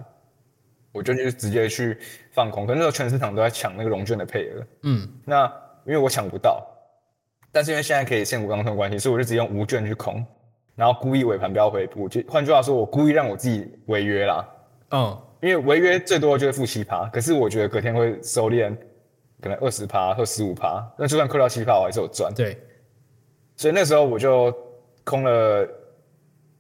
[0.93, 1.97] 我就就直接去
[2.33, 4.67] 放空，可那时候全市场都在抢那个融券的配额。
[4.83, 5.45] 嗯，那
[5.85, 6.67] 因为我抢不到，
[7.53, 10.25] 但是因为现在可以现股刚通关系，所以我就直接用无券去空，
[10.75, 12.09] 然后故意尾盘不要回补。
[12.09, 14.49] 就换句话说，我故意让我自己违约啦。
[14.91, 18.77] 嗯，因为违约最多就是负七趴，可是我觉得隔天会收敛，
[19.41, 20.85] 可能二十趴或十五趴。
[20.99, 22.35] 那就算扣掉七趴，我还是有赚。
[22.35, 22.59] 对，
[23.61, 24.51] 所以那时候我就
[25.05, 25.69] 空了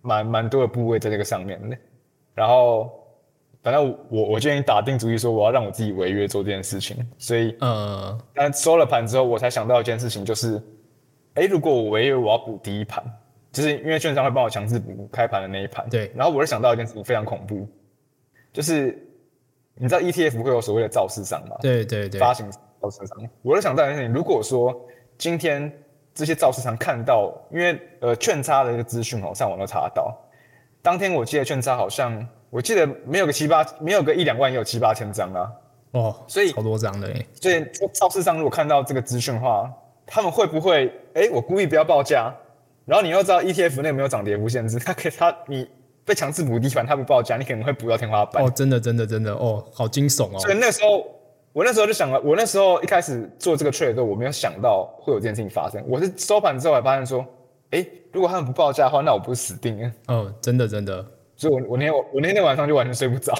[0.02, 1.74] 蛮蛮多的部位在这个上面的，
[2.34, 2.94] 然后。
[3.62, 10.58] 反正我我建议打定主意说我要让我自己违约做这件事情，所以嗯，但收了盘之后，我才想到一件事情，就是，
[11.34, 13.04] 哎，如果我违约，我要补第一盘，
[13.52, 15.86] 就是因为券商会帮我强制补开盘的那一盘。
[15.90, 16.10] 对。
[16.16, 17.68] 然后我就想到一件事情非常恐怖，
[18.50, 18.98] 就是
[19.74, 21.54] 你知道 ETF 会有所谓的造市商吗？
[21.60, 22.18] 对对对。
[22.18, 24.74] 发行造市商，我就想到一件事情，如果说
[25.18, 25.70] 今天
[26.14, 30.16] 这些造市商看到，因为呃券差的一个资讯哦，上网都查得到。
[30.82, 35.52] 当天我记得券差好像，我记得没有个七八，没有个一两万，也有七八千张啊。
[35.92, 37.26] 哦，所以好多张的哎。
[37.34, 39.70] 所以超市上如果看到这个资讯的话，
[40.06, 40.92] 他们会不会？
[41.14, 42.32] 哎，我故意不要报价，
[42.86, 45.68] 然后你又知道 ETF 那没有涨跌幅限制，他可以他你
[46.04, 48.44] 被强制补低盘，他不报价，你可能会补到天花板。
[48.44, 50.38] 哦，真的真的真的哦，好惊悚哦。
[50.40, 51.04] 所以那时候
[51.52, 55.82] 我那时候就想了，我那时候一开始做这个 trade 的时候，我没有想到会有这件事情发生。
[55.88, 57.24] 我是收盘之后才发现说，
[57.70, 59.92] 哎，如果他们不报价的话，那我不是死定了？
[60.08, 61.04] 嗯，真的真的。
[61.36, 63.34] 所以我我那天我我那天晚上就完全睡不着。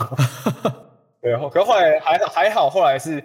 [1.23, 3.23] 对，可后来还还好，后来是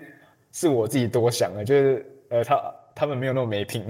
[0.52, 3.86] 是我自己多想了，就是呃，他他们没有那么没品。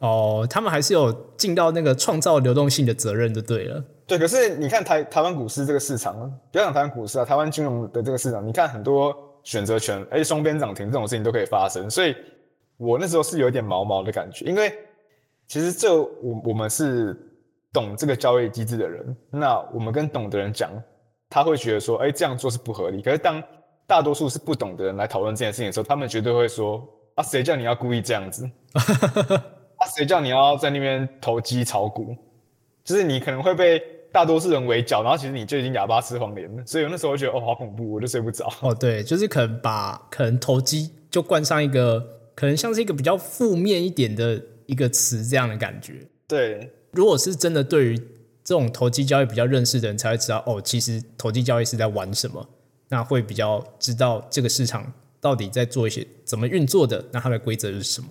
[0.00, 3.82] 哦，他们还是有尽到那个创造流动性的责任就对了。
[4.06, 6.14] 对，可是你看台台湾股市这个市场，
[6.50, 12.16] 不要讲台湾股市啊，台湾金融的这个市场，你看很多选择权，哎，双边涨停这种事情都可以发生，所以
[12.76, 14.76] 我那时候是有点毛毛的感觉，因为
[15.46, 17.16] 其实这我我们是
[17.72, 20.68] 懂这个交易机制的人，那我们跟懂的人讲。
[21.30, 23.02] 他会觉得说，哎，这样做是不合理。
[23.02, 23.42] 可是当
[23.88, 28.48] 大多数是不懂的人来讨论这件事情的时候，他们绝对会说，啊，谁叫你要故意这样子？
[29.74, 32.14] 啊，谁叫你要在那边投机炒股？
[32.84, 33.82] 就是你可能会被
[34.14, 36.64] 大多数人围剿，然后其实你就已经哑巴吃黄连了。
[36.64, 38.48] 所以我那时候觉得，哦，好恐怖，我就睡不着。
[38.60, 41.98] 哦，对，就是可能把可能投机就冠上一个
[42.36, 45.94] 可能像是一个比较负面一点的一个词这样的感觉。
[46.28, 48.00] 对，如果是真的对于。
[48.46, 52.46] 这种投机交易比较认识的人才会知道哦，其实投机交易是在玩什么，
[52.90, 58.08] 那会比较知道这个市场到底在做一些怎么运作的，那它的规则是什么？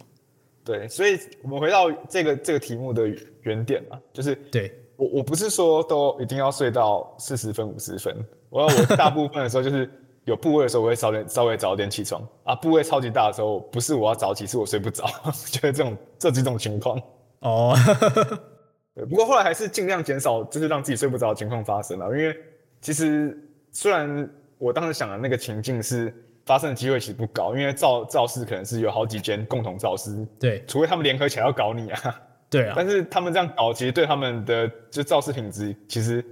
[0.66, 3.08] 对，所以我们回到这个这个题目的
[3.44, 8.16] 原点嘛，就是对我我不是说都一定要睡到四十分五十分，
[8.50, 9.90] 我要我大部分的时候就是
[10.26, 15.06] 有部位的时候我会稍点稍微早点起床啊，部位超级大的时候不是我要早起，是我睡不着，
[15.52, 17.02] 就是这种这几种情况
[17.40, 17.76] 哦。
[18.96, 22.06] 对，不过后来还是尽量减少，就是让自己睡不着的情况发生了。
[22.16, 22.36] 因为
[22.80, 23.38] 其实
[23.72, 26.14] 虽然我当时想的那个情境是
[26.46, 32.22] 发生的机会其实不高，因为造造势可能是有好几间共同造势，对，除非他们联合起来要搞你啊，
[32.54, 32.74] 对啊。
[32.78, 36.24] 但是他们这样搞，其实对他们的就造势品质其实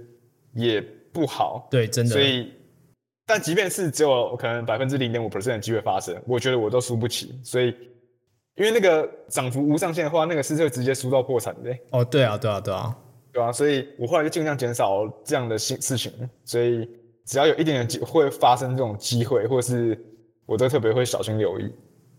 [0.54, 0.80] 也
[1.12, 2.12] 不好，对，真的。
[2.12, 2.52] 所以，
[3.26, 7.74] 但即便是只有可能百分之零点五 percent 的机会发生，我觉得我都输不起，所以。
[8.54, 11.74] 因为那个涨幅无上限的话，那个是会直接输到破产的。
[11.88, 12.96] 哦，对啊，对啊，对啊，
[13.32, 16.12] 对啊，所以我后来就尽量减少这样的事事情。
[16.44, 16.86] 所以
[17.24, 19.98] 只要有一点点机会发生这种机会，或是
[20.44, 21.72] 我都特别会小心留意。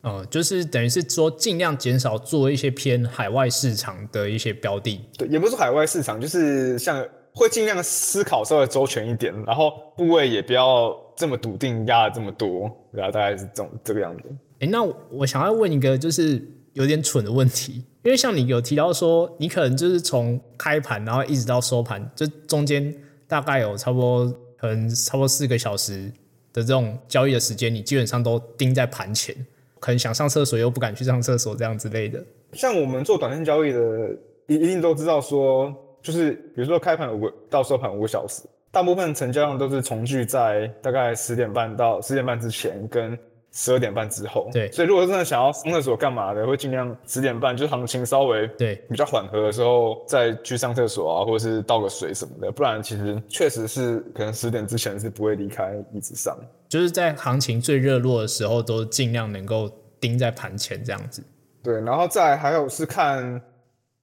[0.03, 4.99] 哦，就是等于是说尽量减少做一些偏海外市场的一些标的。
[5.17, 14.23] 对，也不是海外市场，就是像会尽量思考稍微周全一点，然后部位也不要这么笃定压了这么多，然后大概是这种这个样子。
[14.59, 22.93] 哎，那我想要问一个就是有点蠢的问题，因为像你有提到说，你可能就是从开盘然后一直到收盘，这中间
[23.25, 24.25] 大概有差不多
[24.57, 26.11] 可能差不多四个小时
[26.51, 29.35] 的这种交易的时间，你基本上都盯在盘前，
[29.83, 32.23] 可能想上厕所又不敢去上厕所这样之类的。
[32.53, 33.79] 像我们做短线交易的，
[34.47, 43.19] 一一定都知道说，就是比如说开盘五个到收盘五个小时，大部分成交量都是重聚在大概十点半到十点半之前跟。
[43.55, 56.35] 十二点半之后，对，所以如果真的想要上厕所干嘛的，会尽量十点半，就是行情稍微对比较缓和的时候再去上厕所啊，或者是倒个水什么的，不然其实确实是可能十点之前是不会离开椅子上。
[56.73, 61.23] 就是在行情最热络的时候，都尽量能够盯在盘前这样子。
[61.61, 63.39] 对，然后再还有是看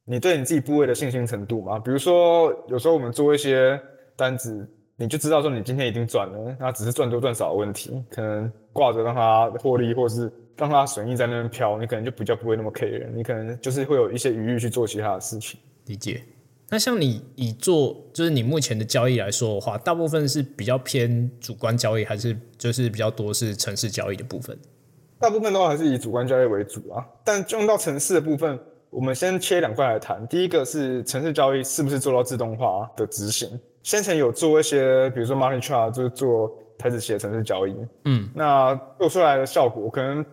[0.04, 3.76] 你对你自己部位的信心程度嘛，比如说有时候我们做一些
[4.16, 4.64] 单子。
[4.94, 15.58] 你就知道说你今天已经赚了，那只是赚多赚少的问题，可能挂着让它获利，或是让它损益在那边飘，你可能就比较不会那么 care，你可能就是会有一些余裕去做其他的事情。
[15.86, 16.22] 理解。
[16.70, 24.56] 那像你以做就是你目前的交易来说的话，大部分是比较偏主观交易，还是就是比较多是城市交易的部分？
[25.18, 30.26] 大部分的话还是以主观交易为主啊，但用到城市的部分，我们先切两块来谈。
[30.28, 33.48] 第一个是城市交易是不是做到自动化的执行？
[33.82, 40.24] 先前有做一些，比如说 market chart，就是做台子写城市交易，嗯，那做出来的效果可能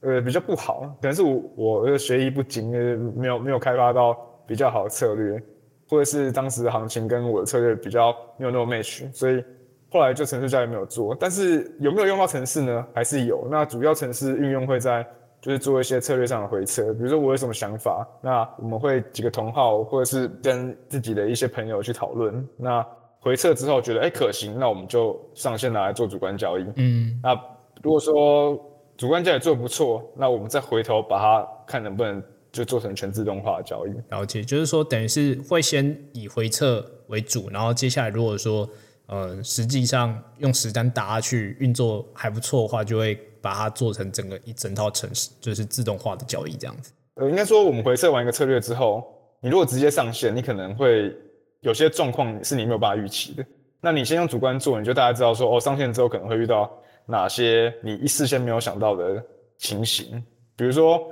[0.00, 2.70] 呃比较不好，可能是我我的学艺不精，
[3.16, 5.42] 没有没有开发到比较好的策略，
[5.88, 9.44] 或者是当时的行情跟我的策略比较没有那么 match，所以
[9.90, 11.14] 后来就城市交易没有做。
[11.18, 12.86] 但是有没有用到城市呢？
[12.94, 13.46] 还是有。
[13.50, 15.06] 那主要城市运用会在
[15.40, 22.84] 就是做一些策略上的回测，比如说我有什么想法，那我们会几个同号或者是跟自己的一些朋友去讨论，那
[23.20, 26.66] 回测之后觉得哎可行，那我们就上线拿来做主观交易。
[26.76, 27.34] 嗯，那
[27.82, 28.58] 如果说
[28.96, 32.22] 主观交易做的不错，那我们再回头把它看能不能
[32.54, 33.90] 就做成全自动化的交易。
[34.10, 38.68] 了解，就是说等于是会先以回撤为主，然后接下来如果说
[39.06, 46.92] 呃实际上用实单打下去运作还不错的话，就会把它做成整个一整套程式，就是自动化的交易这样子。
[47.16, 49.04] 呃，应该说我们回撤完一个策略之后，
[49.40, 51.12] 你如果直接上线，你可能会
[51.60, 53.44] 有些状况是你没有办法预期的。
[53.80, 56.70] 那你先用主观做，你就大家知道说哦，上线之后可能会遇到
[57.04, 59.20] 哪些你一事先没有想到的
[59.58, 60.24] 情形，
[60.54, 61.04] 比如说。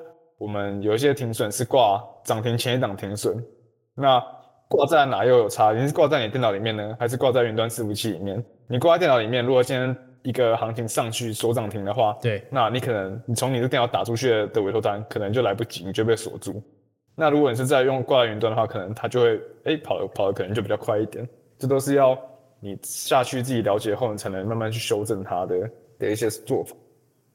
[0.42, 3.40] 我们有一些停损是挂涨停前一档停损，
[3.94, 4.20] 那
[4.68, 5.72] 挂在哪又有差？
[5.72, 8.44] 你是挂在你电脑里面呢，还是挂在云端伺服器里面？
[8.66, 16.60] 你挂在电脑里面，如果今天一个行情上去锁涨停的话，对，那你可能你从你的电脑打出去的委托单可能就来不及，你就被锁住。
[17.14, 21.24] 那如果你是在用挂在云端的话，可能它就会哎跑跑的可能就比较快一点。
[21.56, 22.18] 这都是要
[22.58, 25.70] 你下去自己了解后，你才能慢慢去修正它的
[26.00, 26.74] 的一些做法。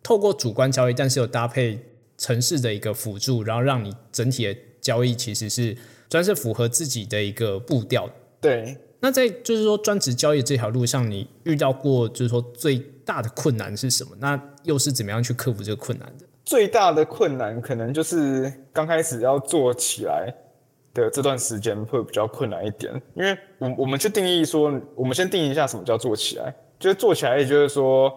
[0.03, 1.79] 透过主观交易，但是有搭配。
[2.17, 5.77] 城市的一个辅助，然后让你整体的交易其实是
[6.09, 8.09] 专是符合自己的一个步调。
[8.41, 14.11] 对，那在就是说专职交易这条路上，你遇到过就是说最大的困难是什么？
[14.19, 16.25] 那又是怎么样去克服这个困难的？
[16.43, 20.33] 最大的困难可能就是刚开始要做起来
[20.93, 28.11] 的这段时间会比较困难一点，因为我我们去定义说，我们先定义一下什么叫做起来，就是做起来，也就是说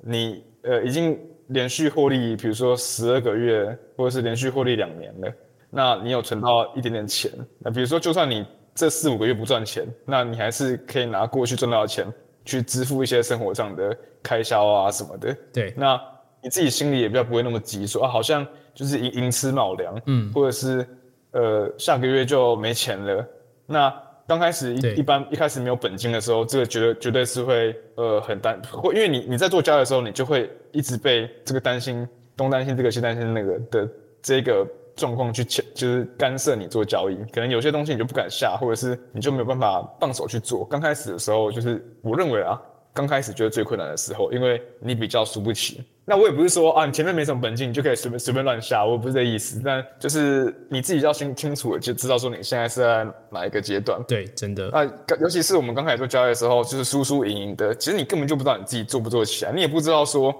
[0.00, 1.16] 你呃已经。
[1.48, 5.32] 连续获利，比如说十二个月，或者是连续获利两年了，
[5.70, 7.30] 那你有存到一点点钱。
[7.58, 12.06] 那比如说，就算你这四五个月不赚钱，那你还是可以拿过去赚到的钱
[12.44, 15.36] 去支付一些生活上的开销啊什么的。
[15.52, 16.00] 对，那
[16.42, 20.86] 你自己心里也比较不会那么急，说啊好像就是寅寅吃卯粮，嗯，或者是
[21.32, 23.28] 呃下个月就没钱了，
[23.66, 24.05] 那。
[24.26, 32.06] 刚开始一一般一开始没有本金的时候，这个绝对绝对是会呃很担，会因为你你在做交易的时候，你就会一直被这个担心
[32.36, 33.88] 东担心这个西担心那个的
[34.20, 34.66] 这个
[34.96, 37.16] 状况去牵，就是干涉你做交易。
[37.32, 40.64] 可能有些东西你就不敢下，或者是你就没有办法放手去做。
[40.64, 42.60] 刚开始的时候，就是我认为啊。
[42.96, 45.84] 刚开始就是最困难的时候，因为你比较输不起。
[46.06, 49.60] 那我也不是说啊，你前面没什么本金，你就可以随便随便乱下，我不是这意思。
[49.62, 54.02] 但就是你自己要清清楚的就知道说你现在是在哪一个阶段。
[54.08, 54.70] 对，真的。
[54.70, 54.82] 啊，
[55.20, 60.34] 尤其是我们刚开始做交易的时候，就是输输赢赢的，其实你根本就不知道你自己做不做起来，你也不知道说。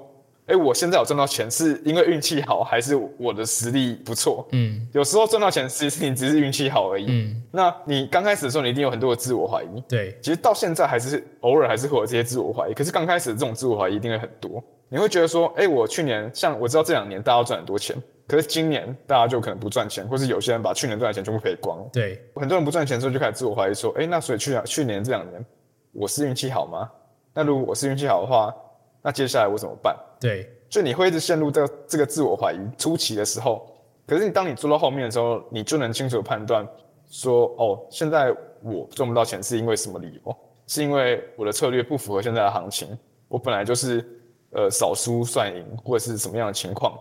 [0.47, 4.47] 哎，我现在有赚到钱，是因为运气好，还是我的实力不错？
[4.53, 7.07] 嗯，有时候赚到钱，其实你只是运气好而已。
[7.09, 9.81] 嗯，那你刚开始的时候，你一定有很多的自我怀疑。
[9.89, 12.75] 对，其实到现在还是偶尔还是会有这些自我怀疑。
[12.75, 14.63] 可是刚开始的这种自我怀疑一定会很多。
[14.89, 21.85] 你会觉得说，哎，我去年像我知道这两年大家赚很多钱，可是今年大家就可能不赚钱，或是有些人把去年赚的钱全部赔光。
[21.93, 25.45] 对，很多人不赚钱的时候就开始自我怀疑说，哎，那所以去年去年这两年
[25.91, 26.89] 我是运气好吗？
[27.35, 28.55] 那如果我是运气好的话，
[29.03, 29.97] 那接下来我怎么办？
[30.21, 30.51] 对。
[30.69, 33.67] 就你会一直陷入这这个自我怀疑初期的时候，
[34.05, 36.67] 可是你当你做到后面的时候，你就能清楚判断
[37.09, 40.37] 说，哦，现在我赚不到钱是因为什么理由？
[40.67, 42.99] 是因为我的策略不符合现在的行情，
[43.29, 44.05] 我本来就是
[44.51, 46.99] 呃少输算赢，或者是什么样的情况？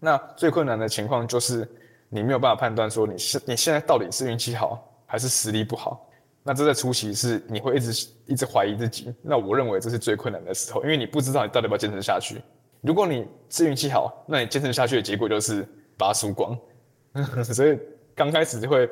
[0.00, 1.68] 那最困难的情况就是
[2.08, 6.08] 你没有办法判断说你是你现在到底是运气好还是实力不好？
[6.42, 9.14] 那这在初期是你会一直一直怀疑自己。
[9.22, 12.42] 那我认为这是最困难的时候，因为你不知道你到底要不要坚持下去。
[12.80, 15.66] 如果你是运气好，那你坚持下去的结果就是
[15.96, 16.58] 把它输光。
[17.44, 17.78] 所以
[18.14, 18.88] 刚开始就会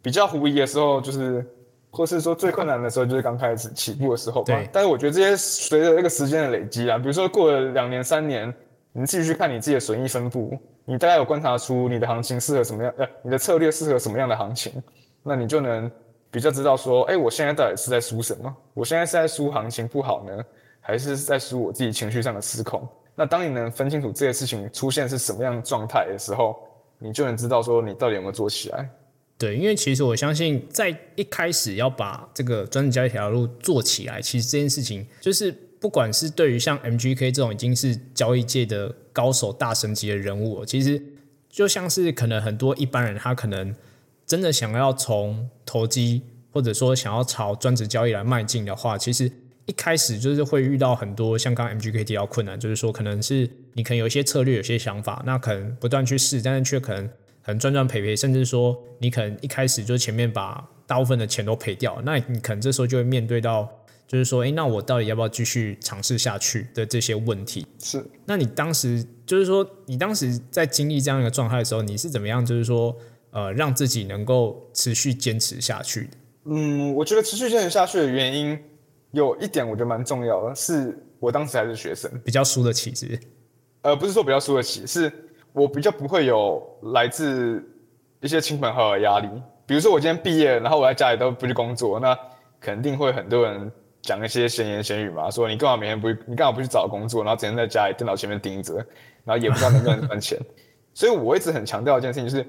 [0.00, 1.44] 比较狐疑的时候，就是
[1.90, 4.62] 或是说最困难的时候，就是刚开始起步的时候吧。
[4.70, 8.54] 但是我觉得这些随着那个时间的累积啊，比如说过了两年、三年，
[8.92, 14.72] 你继续看你自己的损益分布，你大概有观察出你的行情适合什么样，呃，你的策略适合什么样的行情，
[15.22, 15.90] 那你就能
[16.36, 18.54] 比较知道说，哎，我现在到底是在输什么？
[18.74, 20.44] 我现在是在输行情不好呢，
[20.82, 22.86] 还是在输我自己情绪上的失控？
[23.14, 26.54] 那当你能分清楚这些事情出现是什么样的状态的时候，
[26.98, 28.86] 你就能知道说你到底有没有做起来。
[29.38, 41.02] 对，因为其实我相信，在一开始要把这个专职交易这条路做起来，其实这件事情就是不管是对于像 MGK 这种已经是交易界的高手、大神级的人物，其实
[41.48, 43.74] 就像是可能很多一般人，他可能
[44.26, 49.30] 真的想要从投机或者说想要朝专职交易来迈进的话，其实。
[49.68, 57.10] 一开始就是会遇到很多像刚 MGK 提到困难，就是说可能是你可能有一些策略、有些想法，那可能不断去试，但是却可能
[57.42, 63.68] 很赚赚赔赔，甚至说你可能一开始就前面把大部分的钱都赔掉，那你可能这时候就会面对到，
[64.06, 67.66] 就是说，哎，那我到底要不要继续尝试下去的这些问题？
[67.82, 68.06] 是。
[68.24, 72.46] 那你当时就是说，你当时在经历这样一个状态的时候，你是怎么样？
[72.46, 72.96] 就是说，
[73.36, 76.16] 呃，让自己能够持续坚持下去的？
[76.46, 78.58] 嗯，我觉得持续坚持下去的原因。
[79.10, 83.20] 有一点我觉得蛮重要的，是我当时还是学生，比较输得起，是？
[83.82, 85.12] 呃，不是说比较输得起，是
[85.52, 86.62] 我比较不会有
[86.94, 87.62] 来自
[88.22, 89.28] 一些亲朋好友的压力。
[89.66, 92.18] 比如说我今天毕业，然后我在家里都不去工作，那
[92.58, 93.70] 肯定会很多人
[94.00, 98.76] 讲一些闲言闲语嘛，说你干嘛每天不去你干嘛不去找工作，然后整天在家里电脑前面盯着，
[99.24, 100.38] 然后也不知道能不能赚钱。
[100.94, 102.46] 所以我一直很强调一件事情，就是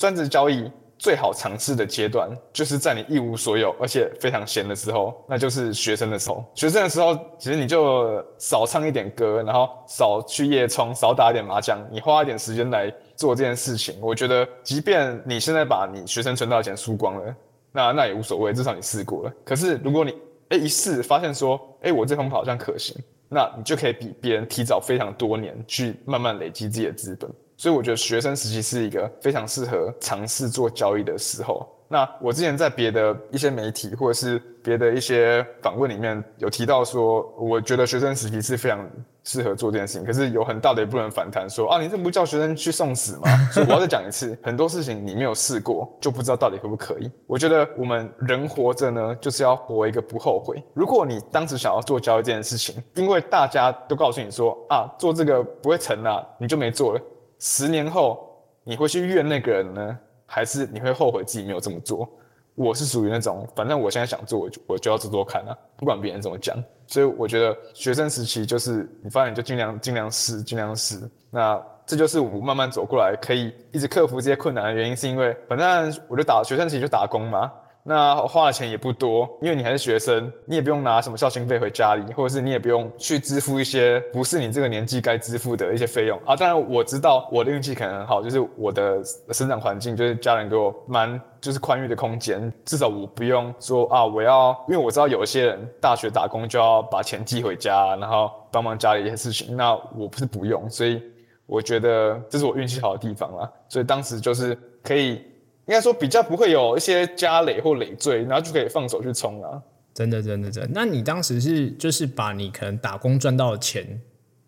[0.00, 6.42] 专职交易最好尝试的阶段，就是在你一无所有而且非常闲的时候，那就是学生的时候。
[6.54, 12.90] 学生的时候，其实你就少唱一点歌，然后少去夜冲，少打一点麻将，你花一点时间来。
[13.14, 17.36] 做这件事情，我觉得，即便你现在把你学生存到的钱输光了，
[17.70, 19.32] 那那也无所谓，至少你试过了。
[19.44, 20.14] 可是，如果你
[20.48, 22.96] 哎一试发现说，哎，我这方法好像可行，
[23.28, 27.30] 那你就可以比别人提早非常多年去慢慢累积自己的资本。
[27.60, 31.68] 所以，我觉得学生时期是一个非常适合尝试做交易的时候。
[31.88, 38.88] 那我之前在别的一些媒体或者是别的一些访问里面有提到说，我觉得学生时期是非常
[39.24, 40.06] 适合做这件事情。
[40.06, 43.28] 可是有很大的一部分反弹说啊，你这不叫学生去送死吗？
[43.52, 47.10] 所以我要再讲一次，很多事情你没有试过就不知道到底可不可以。
[47.26, 50.62] 我觉得我们人活着呢，就是要活一个不后悔。
[50.72, 57.00] 如果你当时想要做交易这件事情，因为大家都告诉你说啊，做这个不会成啊，你就没做了。
[57.40, 59.98] 十年后你会去怨那个人呢？
[60.26, 62.08] 还是你会后悔自己没有这么做？
[62.54, 66.56] 我是属于那种，反正我现在想做，我就我就要做做看啊，不管别人怎么讲。
[66.86, 71.00] 所以我觉得学生时期就是你发现你就尽量尽量试，尽量试。
[71.30, 77.50] 那这就是我慢慢走过来，可以一直克服这些困难的原因，是因为反正我就打学生时期就打工嘛。
[77.82, 86.36] 那花的钱也不多，因为你还是学生，你也不用拿什么孝心费回家里，或者是你也不用去支付一些不是你这个年纪该支付的一些费用啊。
[86.36, 101.02] 当然我知道我的运气可能很好，就是我的生长环境就是家人给我蛮就是宽裕的空间，至少我不用说啊我要，因为我知道有一些人大学打工就要把钱寄回家，然后帮忙家里一些事情，那我不是不用，所以
[101.46, 103.50] 我觉得这是我运气好的地方啦。
[103.70, 105.24] 所以当时就是可以。
[105.66, 109.62] 应该说比较不会有一些加累或累赘，然后就可以放手去冲啊！
[109.94, 110.68] 真的，真的，真。
[110.72, 114.00] 那你当时是就是把你可能打工赚到的钱，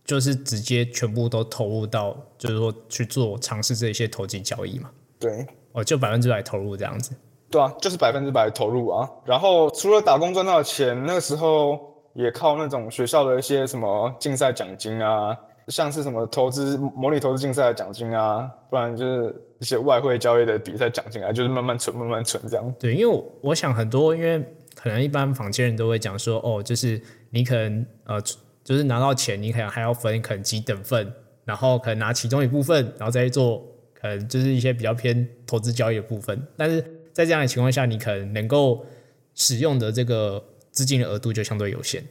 [0.04, 4.90] 就是直接全部都投入到，就是说去做尝试这些投机交易嘛？
[5.18, 7.12] 对，哦，就百分之百投入这样子。
[7.50, 9.08] 对啊，就是百分之百投入啊。
[9.24, 11.78] 然后除了打工赚到的钱，那个时候
[12.14, 15.36] 也靠那种学校的一些什么竞赛奖金啊。
[15.72, 22.74] 像是什么投资模拟投资竞赛的奖金啊，不然就是一些外汇交易的比赛奖金啊，就是慢慢存、慢慢存这样。
[22.78, 24.38] 对，因为我想很多，因为
[24.74, 27.00] 可能一般坊间人都会讲说，哦，就是
[27.30, 28.20] 你可能呃，
[28.62, 31.10] 就是拿到钱，你可能还要分可能几等份，
[31.46, 33.66] 然后可能拿其中一部分，然后再去做
[33.98, 36.46] 可能就是一些比较偏投资交易的部分。
[36.56, 38.84] 但是在这样的情况下，你可能能够
[39.34, 42.04] 使用的这个资金的额度就相对有限。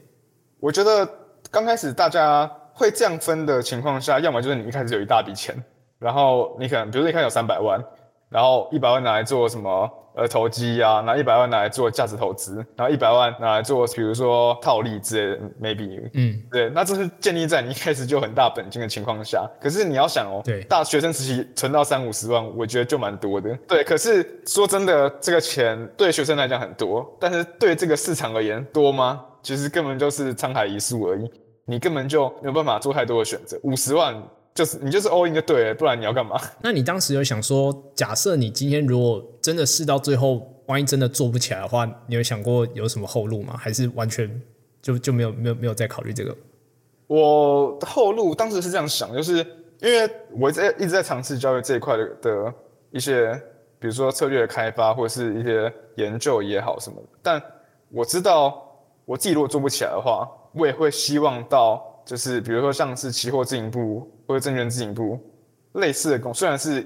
[0.59, 1.07] 我觉得
[1.51, 2.51] 刚开始大家。
[2.73, 5.55] 会这样分的情况下，要么就是你一开始有一大笔钱，
[5.99, 7.83] 然后你可能，比如说一开始有三百万，
[8.29, 19.49] 然后一百万拿来做什么呃投机啊，拿一百万拿来做价值投资，然后一百万拿来做比如说套利之类的，maybe，嗯，对，那这是建立在你一开始就很大本金的情况下。
[19.61, 23.55] 可是你要想哦，对，大学生时期存到三五十万，我觉得就蛮多的。
[23.67, 29.23] 对，可是说真的，这个钱对学生来讲很多，但是对这个市场而言多吗？
[29.43, 31.31] 其实根本就是沧海一粟而已。
[31.65, 34.21] 你根本就没有办法做太多的选择，五十万
[34.53, 36.37] 就是你就是 all in 就对了，不然你要干嘛？
[36.61, 43.55] 那你当时有想说，假设你今天如果真的试到最后，万一真的做不起来的话，你有想过有什么后路吗？
[43.55, 44.41] 还是完全
[44.81, 46.35] 就就没有没有没有再考虑这个？
[47.07, 49.37] 我后路当时是这样想，就是
[49.79, 52.53] 因为我在一直在尝试教育这一块的的
[52.91, 53.33] 一些，
[53.79, 57.41] 比如说策略的开发或者是一些研究也好什么的，但
[57.89, 58.61] 我知道
[59.05, 60.27] 我自己如果做不起来的话。
[60.53, 65.19] 我也会希望到，就是比如说像是期货自营部或者证券自营部
[65.73, 66.81] 类似的工，虽然是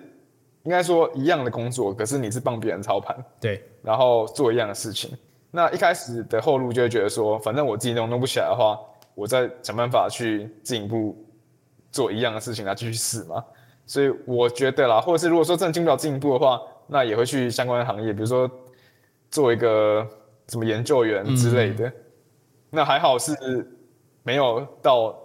[0.63, 5.15] 应该说一样的工作，可是你是帮别人操盘，对，然后做一样的事情。
[5.51, 8.79] 那一开始的后路就会觉得说，反正我自己弄弄不起来的话，
[9.13, 11.15] 我再想办法去自营部
[11.91, 13.43] 做一样的事情来继续试嘛。
[13.85, 18.49] 所以我觉得啦，或者是如果说真的进不了自营部的话，那也会去相关的行业，比如说
[19.31, 20.05] 做一个
[20.49, 21.91] 什么研究员之类的。
[22.75, 23.33] 那还好是
[24.23, 25.17] 没有到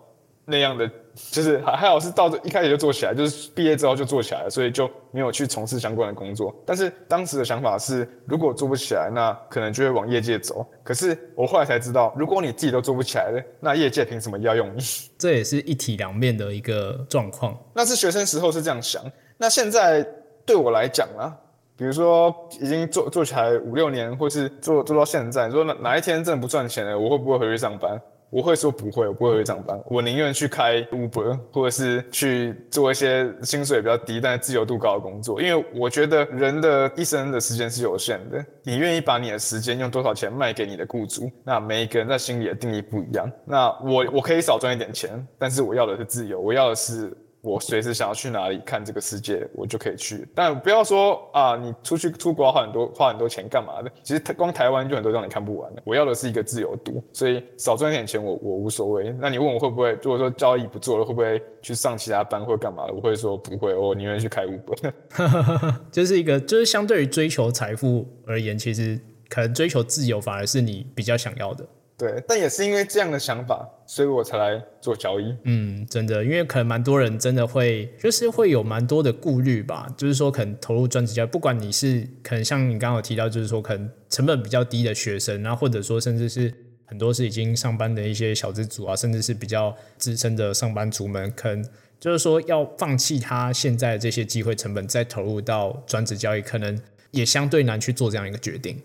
[0.44, 0.90] 那样的，
[1.30, 6.55] 就是还还好是到一开始就做起来，就是毕业之后就做起来了，所以就没有去从事相关的工作。
[6.66, 10.66] 但是当时的想法是，如果做不起来，那可能就会往业界走。
[10.82, 14.80] 可是我后来才知道，如果你自己都做不起来了，那业界凭什么要用你？
[15.18, 17.57] 这也是一体两面的一个状况。
[17.74, 19.03] 那是学生时候是这样想，
[19.36, 20.05] 那现在
[20.44, 21.36] 对我来讲呢？
[21.81, 27.99] 比如说，已经做做起来五六年，或是做做到现在，说哪哪一天真的不赚钱了，我会不会回去上班？
[28.28, 41.31] 我会说不会，我不会回去上班，我宁愿去开 Uber，或者是去做一些薪水比较低但是自由度高的工作，因为我觉得人的一生的时间是有限的，你愿意把你的时间用多少钱卖给你的雇主？
[41.43, 43.33] 那每一个人在心里的定义不一样。
[43.47, 47.16] 那我我可以少赚一点钱，但是我要的是自由，我要的是。
[47.43, 50.28] 我随时想要去哪里看这个世界，我就可以去。
[50.34, 53.91] 但不要说啊，你出去出国花很多花很多钱干嘛的？
[54.03, 55.82] 其实光台湾就很多让你看不完的。
[55.84, 59.14] 我要的是一个自由度，所以少赚一点钱我我无所谓。
[59.18, 62.93] 那你问我会不会，如果说交易不做了，会不会去上其他班或干嘛的？
[62.93, 64.93] 我会说不会，我宁愿去开五本。
[65.91, 71.66] 就是一个，就是相对于追求财富而言，其实可能追求自由反而是你比较想要的。
[72.01, 75.36] 对，但也是因为这样的想法，所以我才来做交易。
[75.44, 79.86] 嗯，真的，因为可能蛮多人真的会，就是会有蛮多的顾虑吧。
[79.98, 86.51] 就是说，可能投入专职教育，不管你是可能像你刚刚有提到，就是说可能成本比较低的学生，然后或者说甚至是
[86.86, 91.62] 很多是已经上班的一些小资族啊，甚至是比较资深的上班族们，可能
[92.01, 96.80] 就是说要放弃他现在这些机会成本，再投入到专职教育，可能
[97.11, 98.80] 也相对难去做这样一个决定。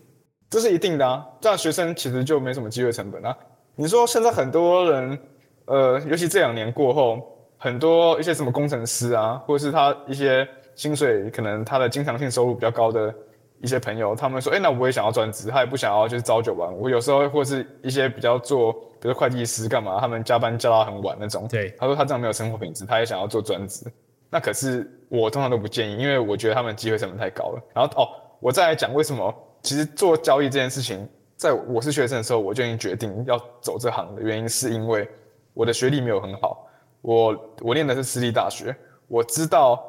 [0.50, 3.36] 这是一定的啊，这样学生其实就没什么机会成本啊。
[3.76, 5.20] 你说现在很多人，
[5.66, 7.20] 呃，尤其这两年过后，
[7.58, 13.14] 很多一些什么工程师啊，或者是他一些薪水可能他的经常性收入比较高的
[13.60, 16.84] 一些朋友，他们说，哎，那我也想要专职，他也不想要就是朝九晚五。
[16.84, 18.72] 我有时候或是一些比较做，
[19.02, 21.48] 比如会计师干嘛，他们加班加到很晚那种。
[21.50, 23.86] 对，他说他这样没有生活品质，他也想要做专职。
[24.30, 27.62] 那可是我通常都不建议，因为我觉得他们机会成本太高了。
[27.74, 28.08] 然后哦，
[28.40, 29.34] 我再来讲为什么。
[29.66, 35.10] 其实做交易这件事情，在我是学生的时候，我就已经决定要走这行的原因，是因为
[35.56, 36.68] 我的学历没有很好，
[37.02, 38.76] 我我念的是私立大学，
[39.08, 39.84] 我知道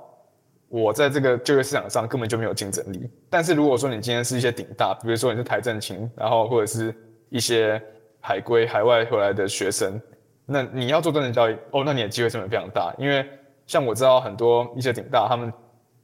[0.68, 3.06] 我在这个就业市场上根本就没有竞争力。
[3.28, 6.94] 但是如果说你今天是一些顶大，比如说你是台政青，然后或者是
[7.28, 7.78] 一些
[8.20, 10.00] 海归海外回来的学生，
[10.46, 13.28] 那你要做专职交易，哦，那你的机会成本非常大，因为
[13.66, 15.52] 像我知道很多一些顶大，他们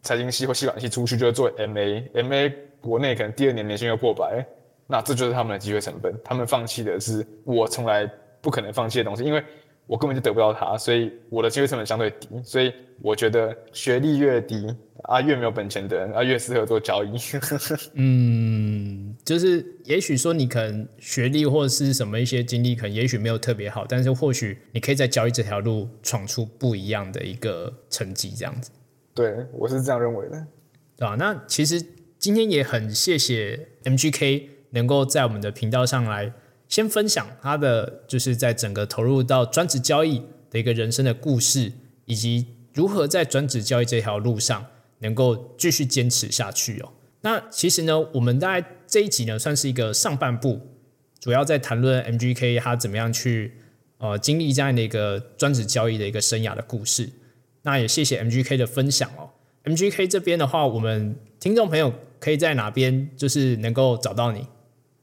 [0.02, 2.52] 财经系或系管系出去就是做 MA，MA。
[2.82, 4.44] 国内可能第二年年薪又破百，
[4.86, 6.12] 那这就是他们的机会成本。
[6.22, 8.10] 他们放弃的是我从来
[8.40, 9.42] 不可能放弃的东西，因为
[9.86, 12.28] 我根本就得不到它，所以我的机会成本相对低。
[12.44, 14.66] 所以我觉得学历越低
[15.04, 17.16] 啊，越没有本钱的人啊，越适合做交易。
[17.94, 28.70] 嗯，就是也许说你可能学历或者是什么一些经历，可能也许没有特别好，但是或许你可以在交易这条路闯出不一样的一个成绩，这样子。
[29.14, 30.46] 对，我是这样认为的。
[30.96, 31.16] 对吧？
[31.16, 31.80] 那其实。
[32.22, 36.32] 今天也很谢谢 MGK 能够在我们的频道上来
[36.68, 41.72] 先分享他的就是在整个投入到专职交易的一个人生的故事，
[42.04, 44.64] 以及如何在专职交易这条路上
[45.00, 46.92] 能够继续坚持下去哦。
[47.22, 50.60] 那其实呢，我们大概这一集呢算是一个上半部，
[51.18, 53.54] 主要在谈论 MGK 他怎么样去
[53.98, 57.10] 呃经历这样的一个专职交易的一个生涯的故事。
[57.62, 59.30] 那也谢谢 MGK 的分享哦。
[59.64, 61.92] MGK 这边的话，我们听众朋友。
[62.22, 64.46] 可以在哪边就是能够找到你？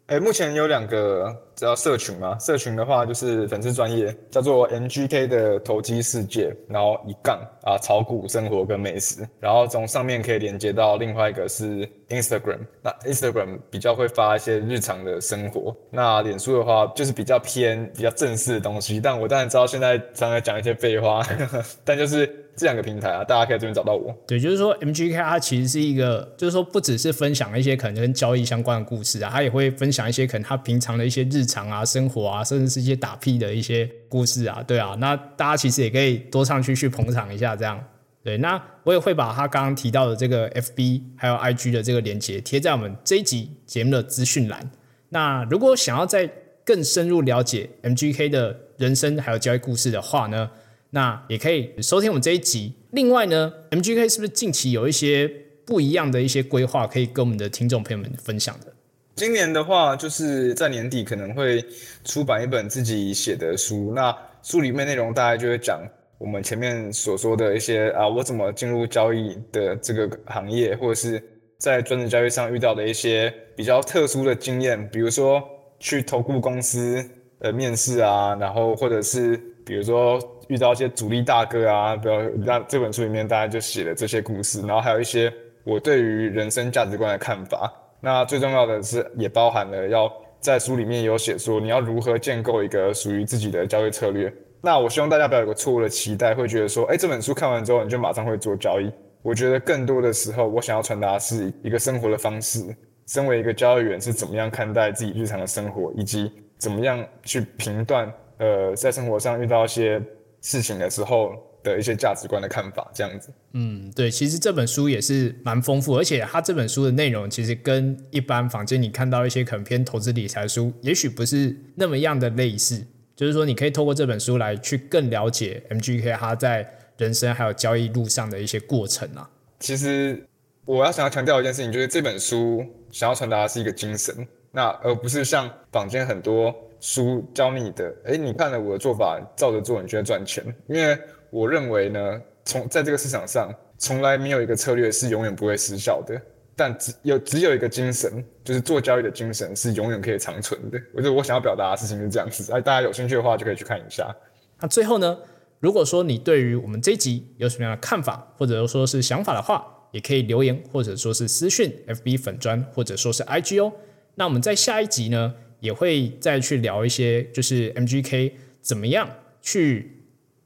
[0.08, 21.22] 哎，目前有两个叫社群嘛，社群的话就是粉丝专业，叫做 NGK 的投机世界，然后一杠啊炒股生活跟美食，然后从上面可以连接到另外一个是 Instagram，那 Instagram 比较会发一些日常的生活，那脸书的话就是比较偏比较正式的东西，但我当然知道现在常常讲一些废话，
[21.84, 22.46] 但就是。
[22.60, 24.14] 这两个平台啊，大家可以这边找到我。
[24.28, 34.64] 对，就是说 MGK 它其实是一个，就是说不只是分享一些可能跟交易相关的故事啊，他也会分享一些可能他平常的一些日常啊、生活啊，甚至是一些打屁的一些故事啊。
[34.68, 37.84] 对啊，那大家其实也可以多上去去捧场一下，这样。
[38.24, 44.70] 对，那我也会把他刚刚提到的这个 FB 还有 IG 的这个连接贴在我们这一集节目的资讯栏。
[45.10, 46.30] 那如果想要再
[46.64, 50.52] 更深入了解 MGK 的人生还有交易故事的话呢？
[50.92, 52.74] 那也可以收听我们这一集。
[52.92, 55.32] 另外呢，MGK 是不是近期有一些
[55.64, 58.74] 不一样的一些规划，可以跟我们的听众朋友们分享的？
[59.20, 61.62] 今年的话，就是在年底可能会
[62.06, 63.92] 出版一本自己写的书。
[63.94, 65.78] 那书里面内容大概就会讲
[66.18, 71.22] 我们前面所说的一些啊，我怎么进入交易的这个行业，或者是
[71.58, 75.44] 在专职交易上遇到的一些比较特殊的经验，比如说
[75.80, 77.06] 去投顾公司
[77.40, 80.18] 呃面试啊，然后或者是比如说。
[80.48, 85.32] 遇到一些主力大哥啊，比如那这本书里面大家就写了这些故事，然后还有一些
[85.64, 87.72] 我对于人生价值观的看法。
[88.02, 94.34] 那最重要的是，也包含了要在书里面有写说你要如何建构一个属于自己的交易策略。
[94.62, 98.92] 那我希望大家不要有个错误的期待，会觉得说，哎，这本书看完之后你就马上会做交易。
[99.22, 102.64] 我觉得更多的时候，我想要传达是一个生活的方式。
[103.08, 108.12] 身为一个交易员是怎么样看待自己日常的生活，以及怎么样去评断。
[108.38, 110.02] 呃在生活上遇到一些
[110.42, 111.34] 事情的时候
[111.64, 113.30] 的一些价值观的看法，这样子。
[113.54, 122.86] 嗯，对，其实这本书也是蛮丰富，而且它这本书的内容其实跟一般坊间你看到一些可能偏投资理财书，也许不是那么样的类似。
[123.16, 126.66] 就是说，你可以透过这本书来去更了解 MGK 他在
[126.98, 129.30] 人生还有交易路上的一些过程啊。
[129.60, 130.26] 其实
[130.64, 140.42] 我要想要强调一件事情，就是这本书想要传达的是一个精神，那而不是像坊间很多书教你的，哎，你看了我的做法，照着做，你就会赚钱。
[140.68, 140.98] 因为
[141.30, 146.20] 我认为呢，从在这个市场上，从来没有一个策略是永远不会失效的。
[146.56, 150.78] 但只有只有一个精神，就是做交易的精神是永远可以长存的。
[150.94, 154.14] 我觉得我想要表达的事情是这样子，哎，大家有兴趣的话就可以去看一下。
[154.60, 155.18] 那最后呢，
[155.62, 163.72] 如果说你对于我们这一集有什么样的看法，或者说是想法的话，也可以留言，或者说是私讯 FB 粉砖，或者说是 IG 哦。
[164.16, 169.10] 那我们在下一集呢，也会再去聊一些，就是 MGK 怎么样
[169.42, 169.99] 去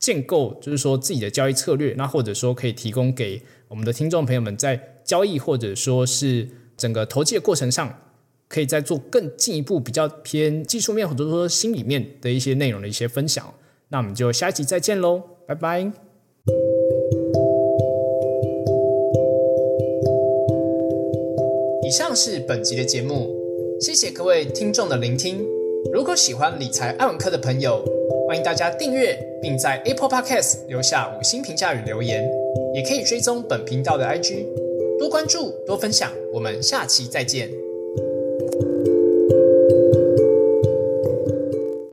[0.03, 4.89] 建构，就是说自己的交易策略，那或者说可以提供给我们的听众朋友们在。
[5.03, 6.47] 交易或者说是
[6.77, 7.93] 整个投机的过程上，
[8.47, 13.53] 可以再做更进一步比较偏技术面或者说心里面的一些内容的一些分享。
[13.89, 15.91] 那我们就下一集再见喽，拜拜。
[21.85, 23.29] 以上是本集的节目，
[23.81, 25.45] 谢谢各位听众的聆听。
[25.91, 27.83] 如果喜欢理财爱文课的朋友，
[28.27, 32.23] 欢迎大家订阅，并在 Apple Podcast 留下五星评价与留言，
[32.73, 34.45] 也可以追踪本频道的 IG。
[34.97, 37.62] 多关注，多分享，我们下期再见。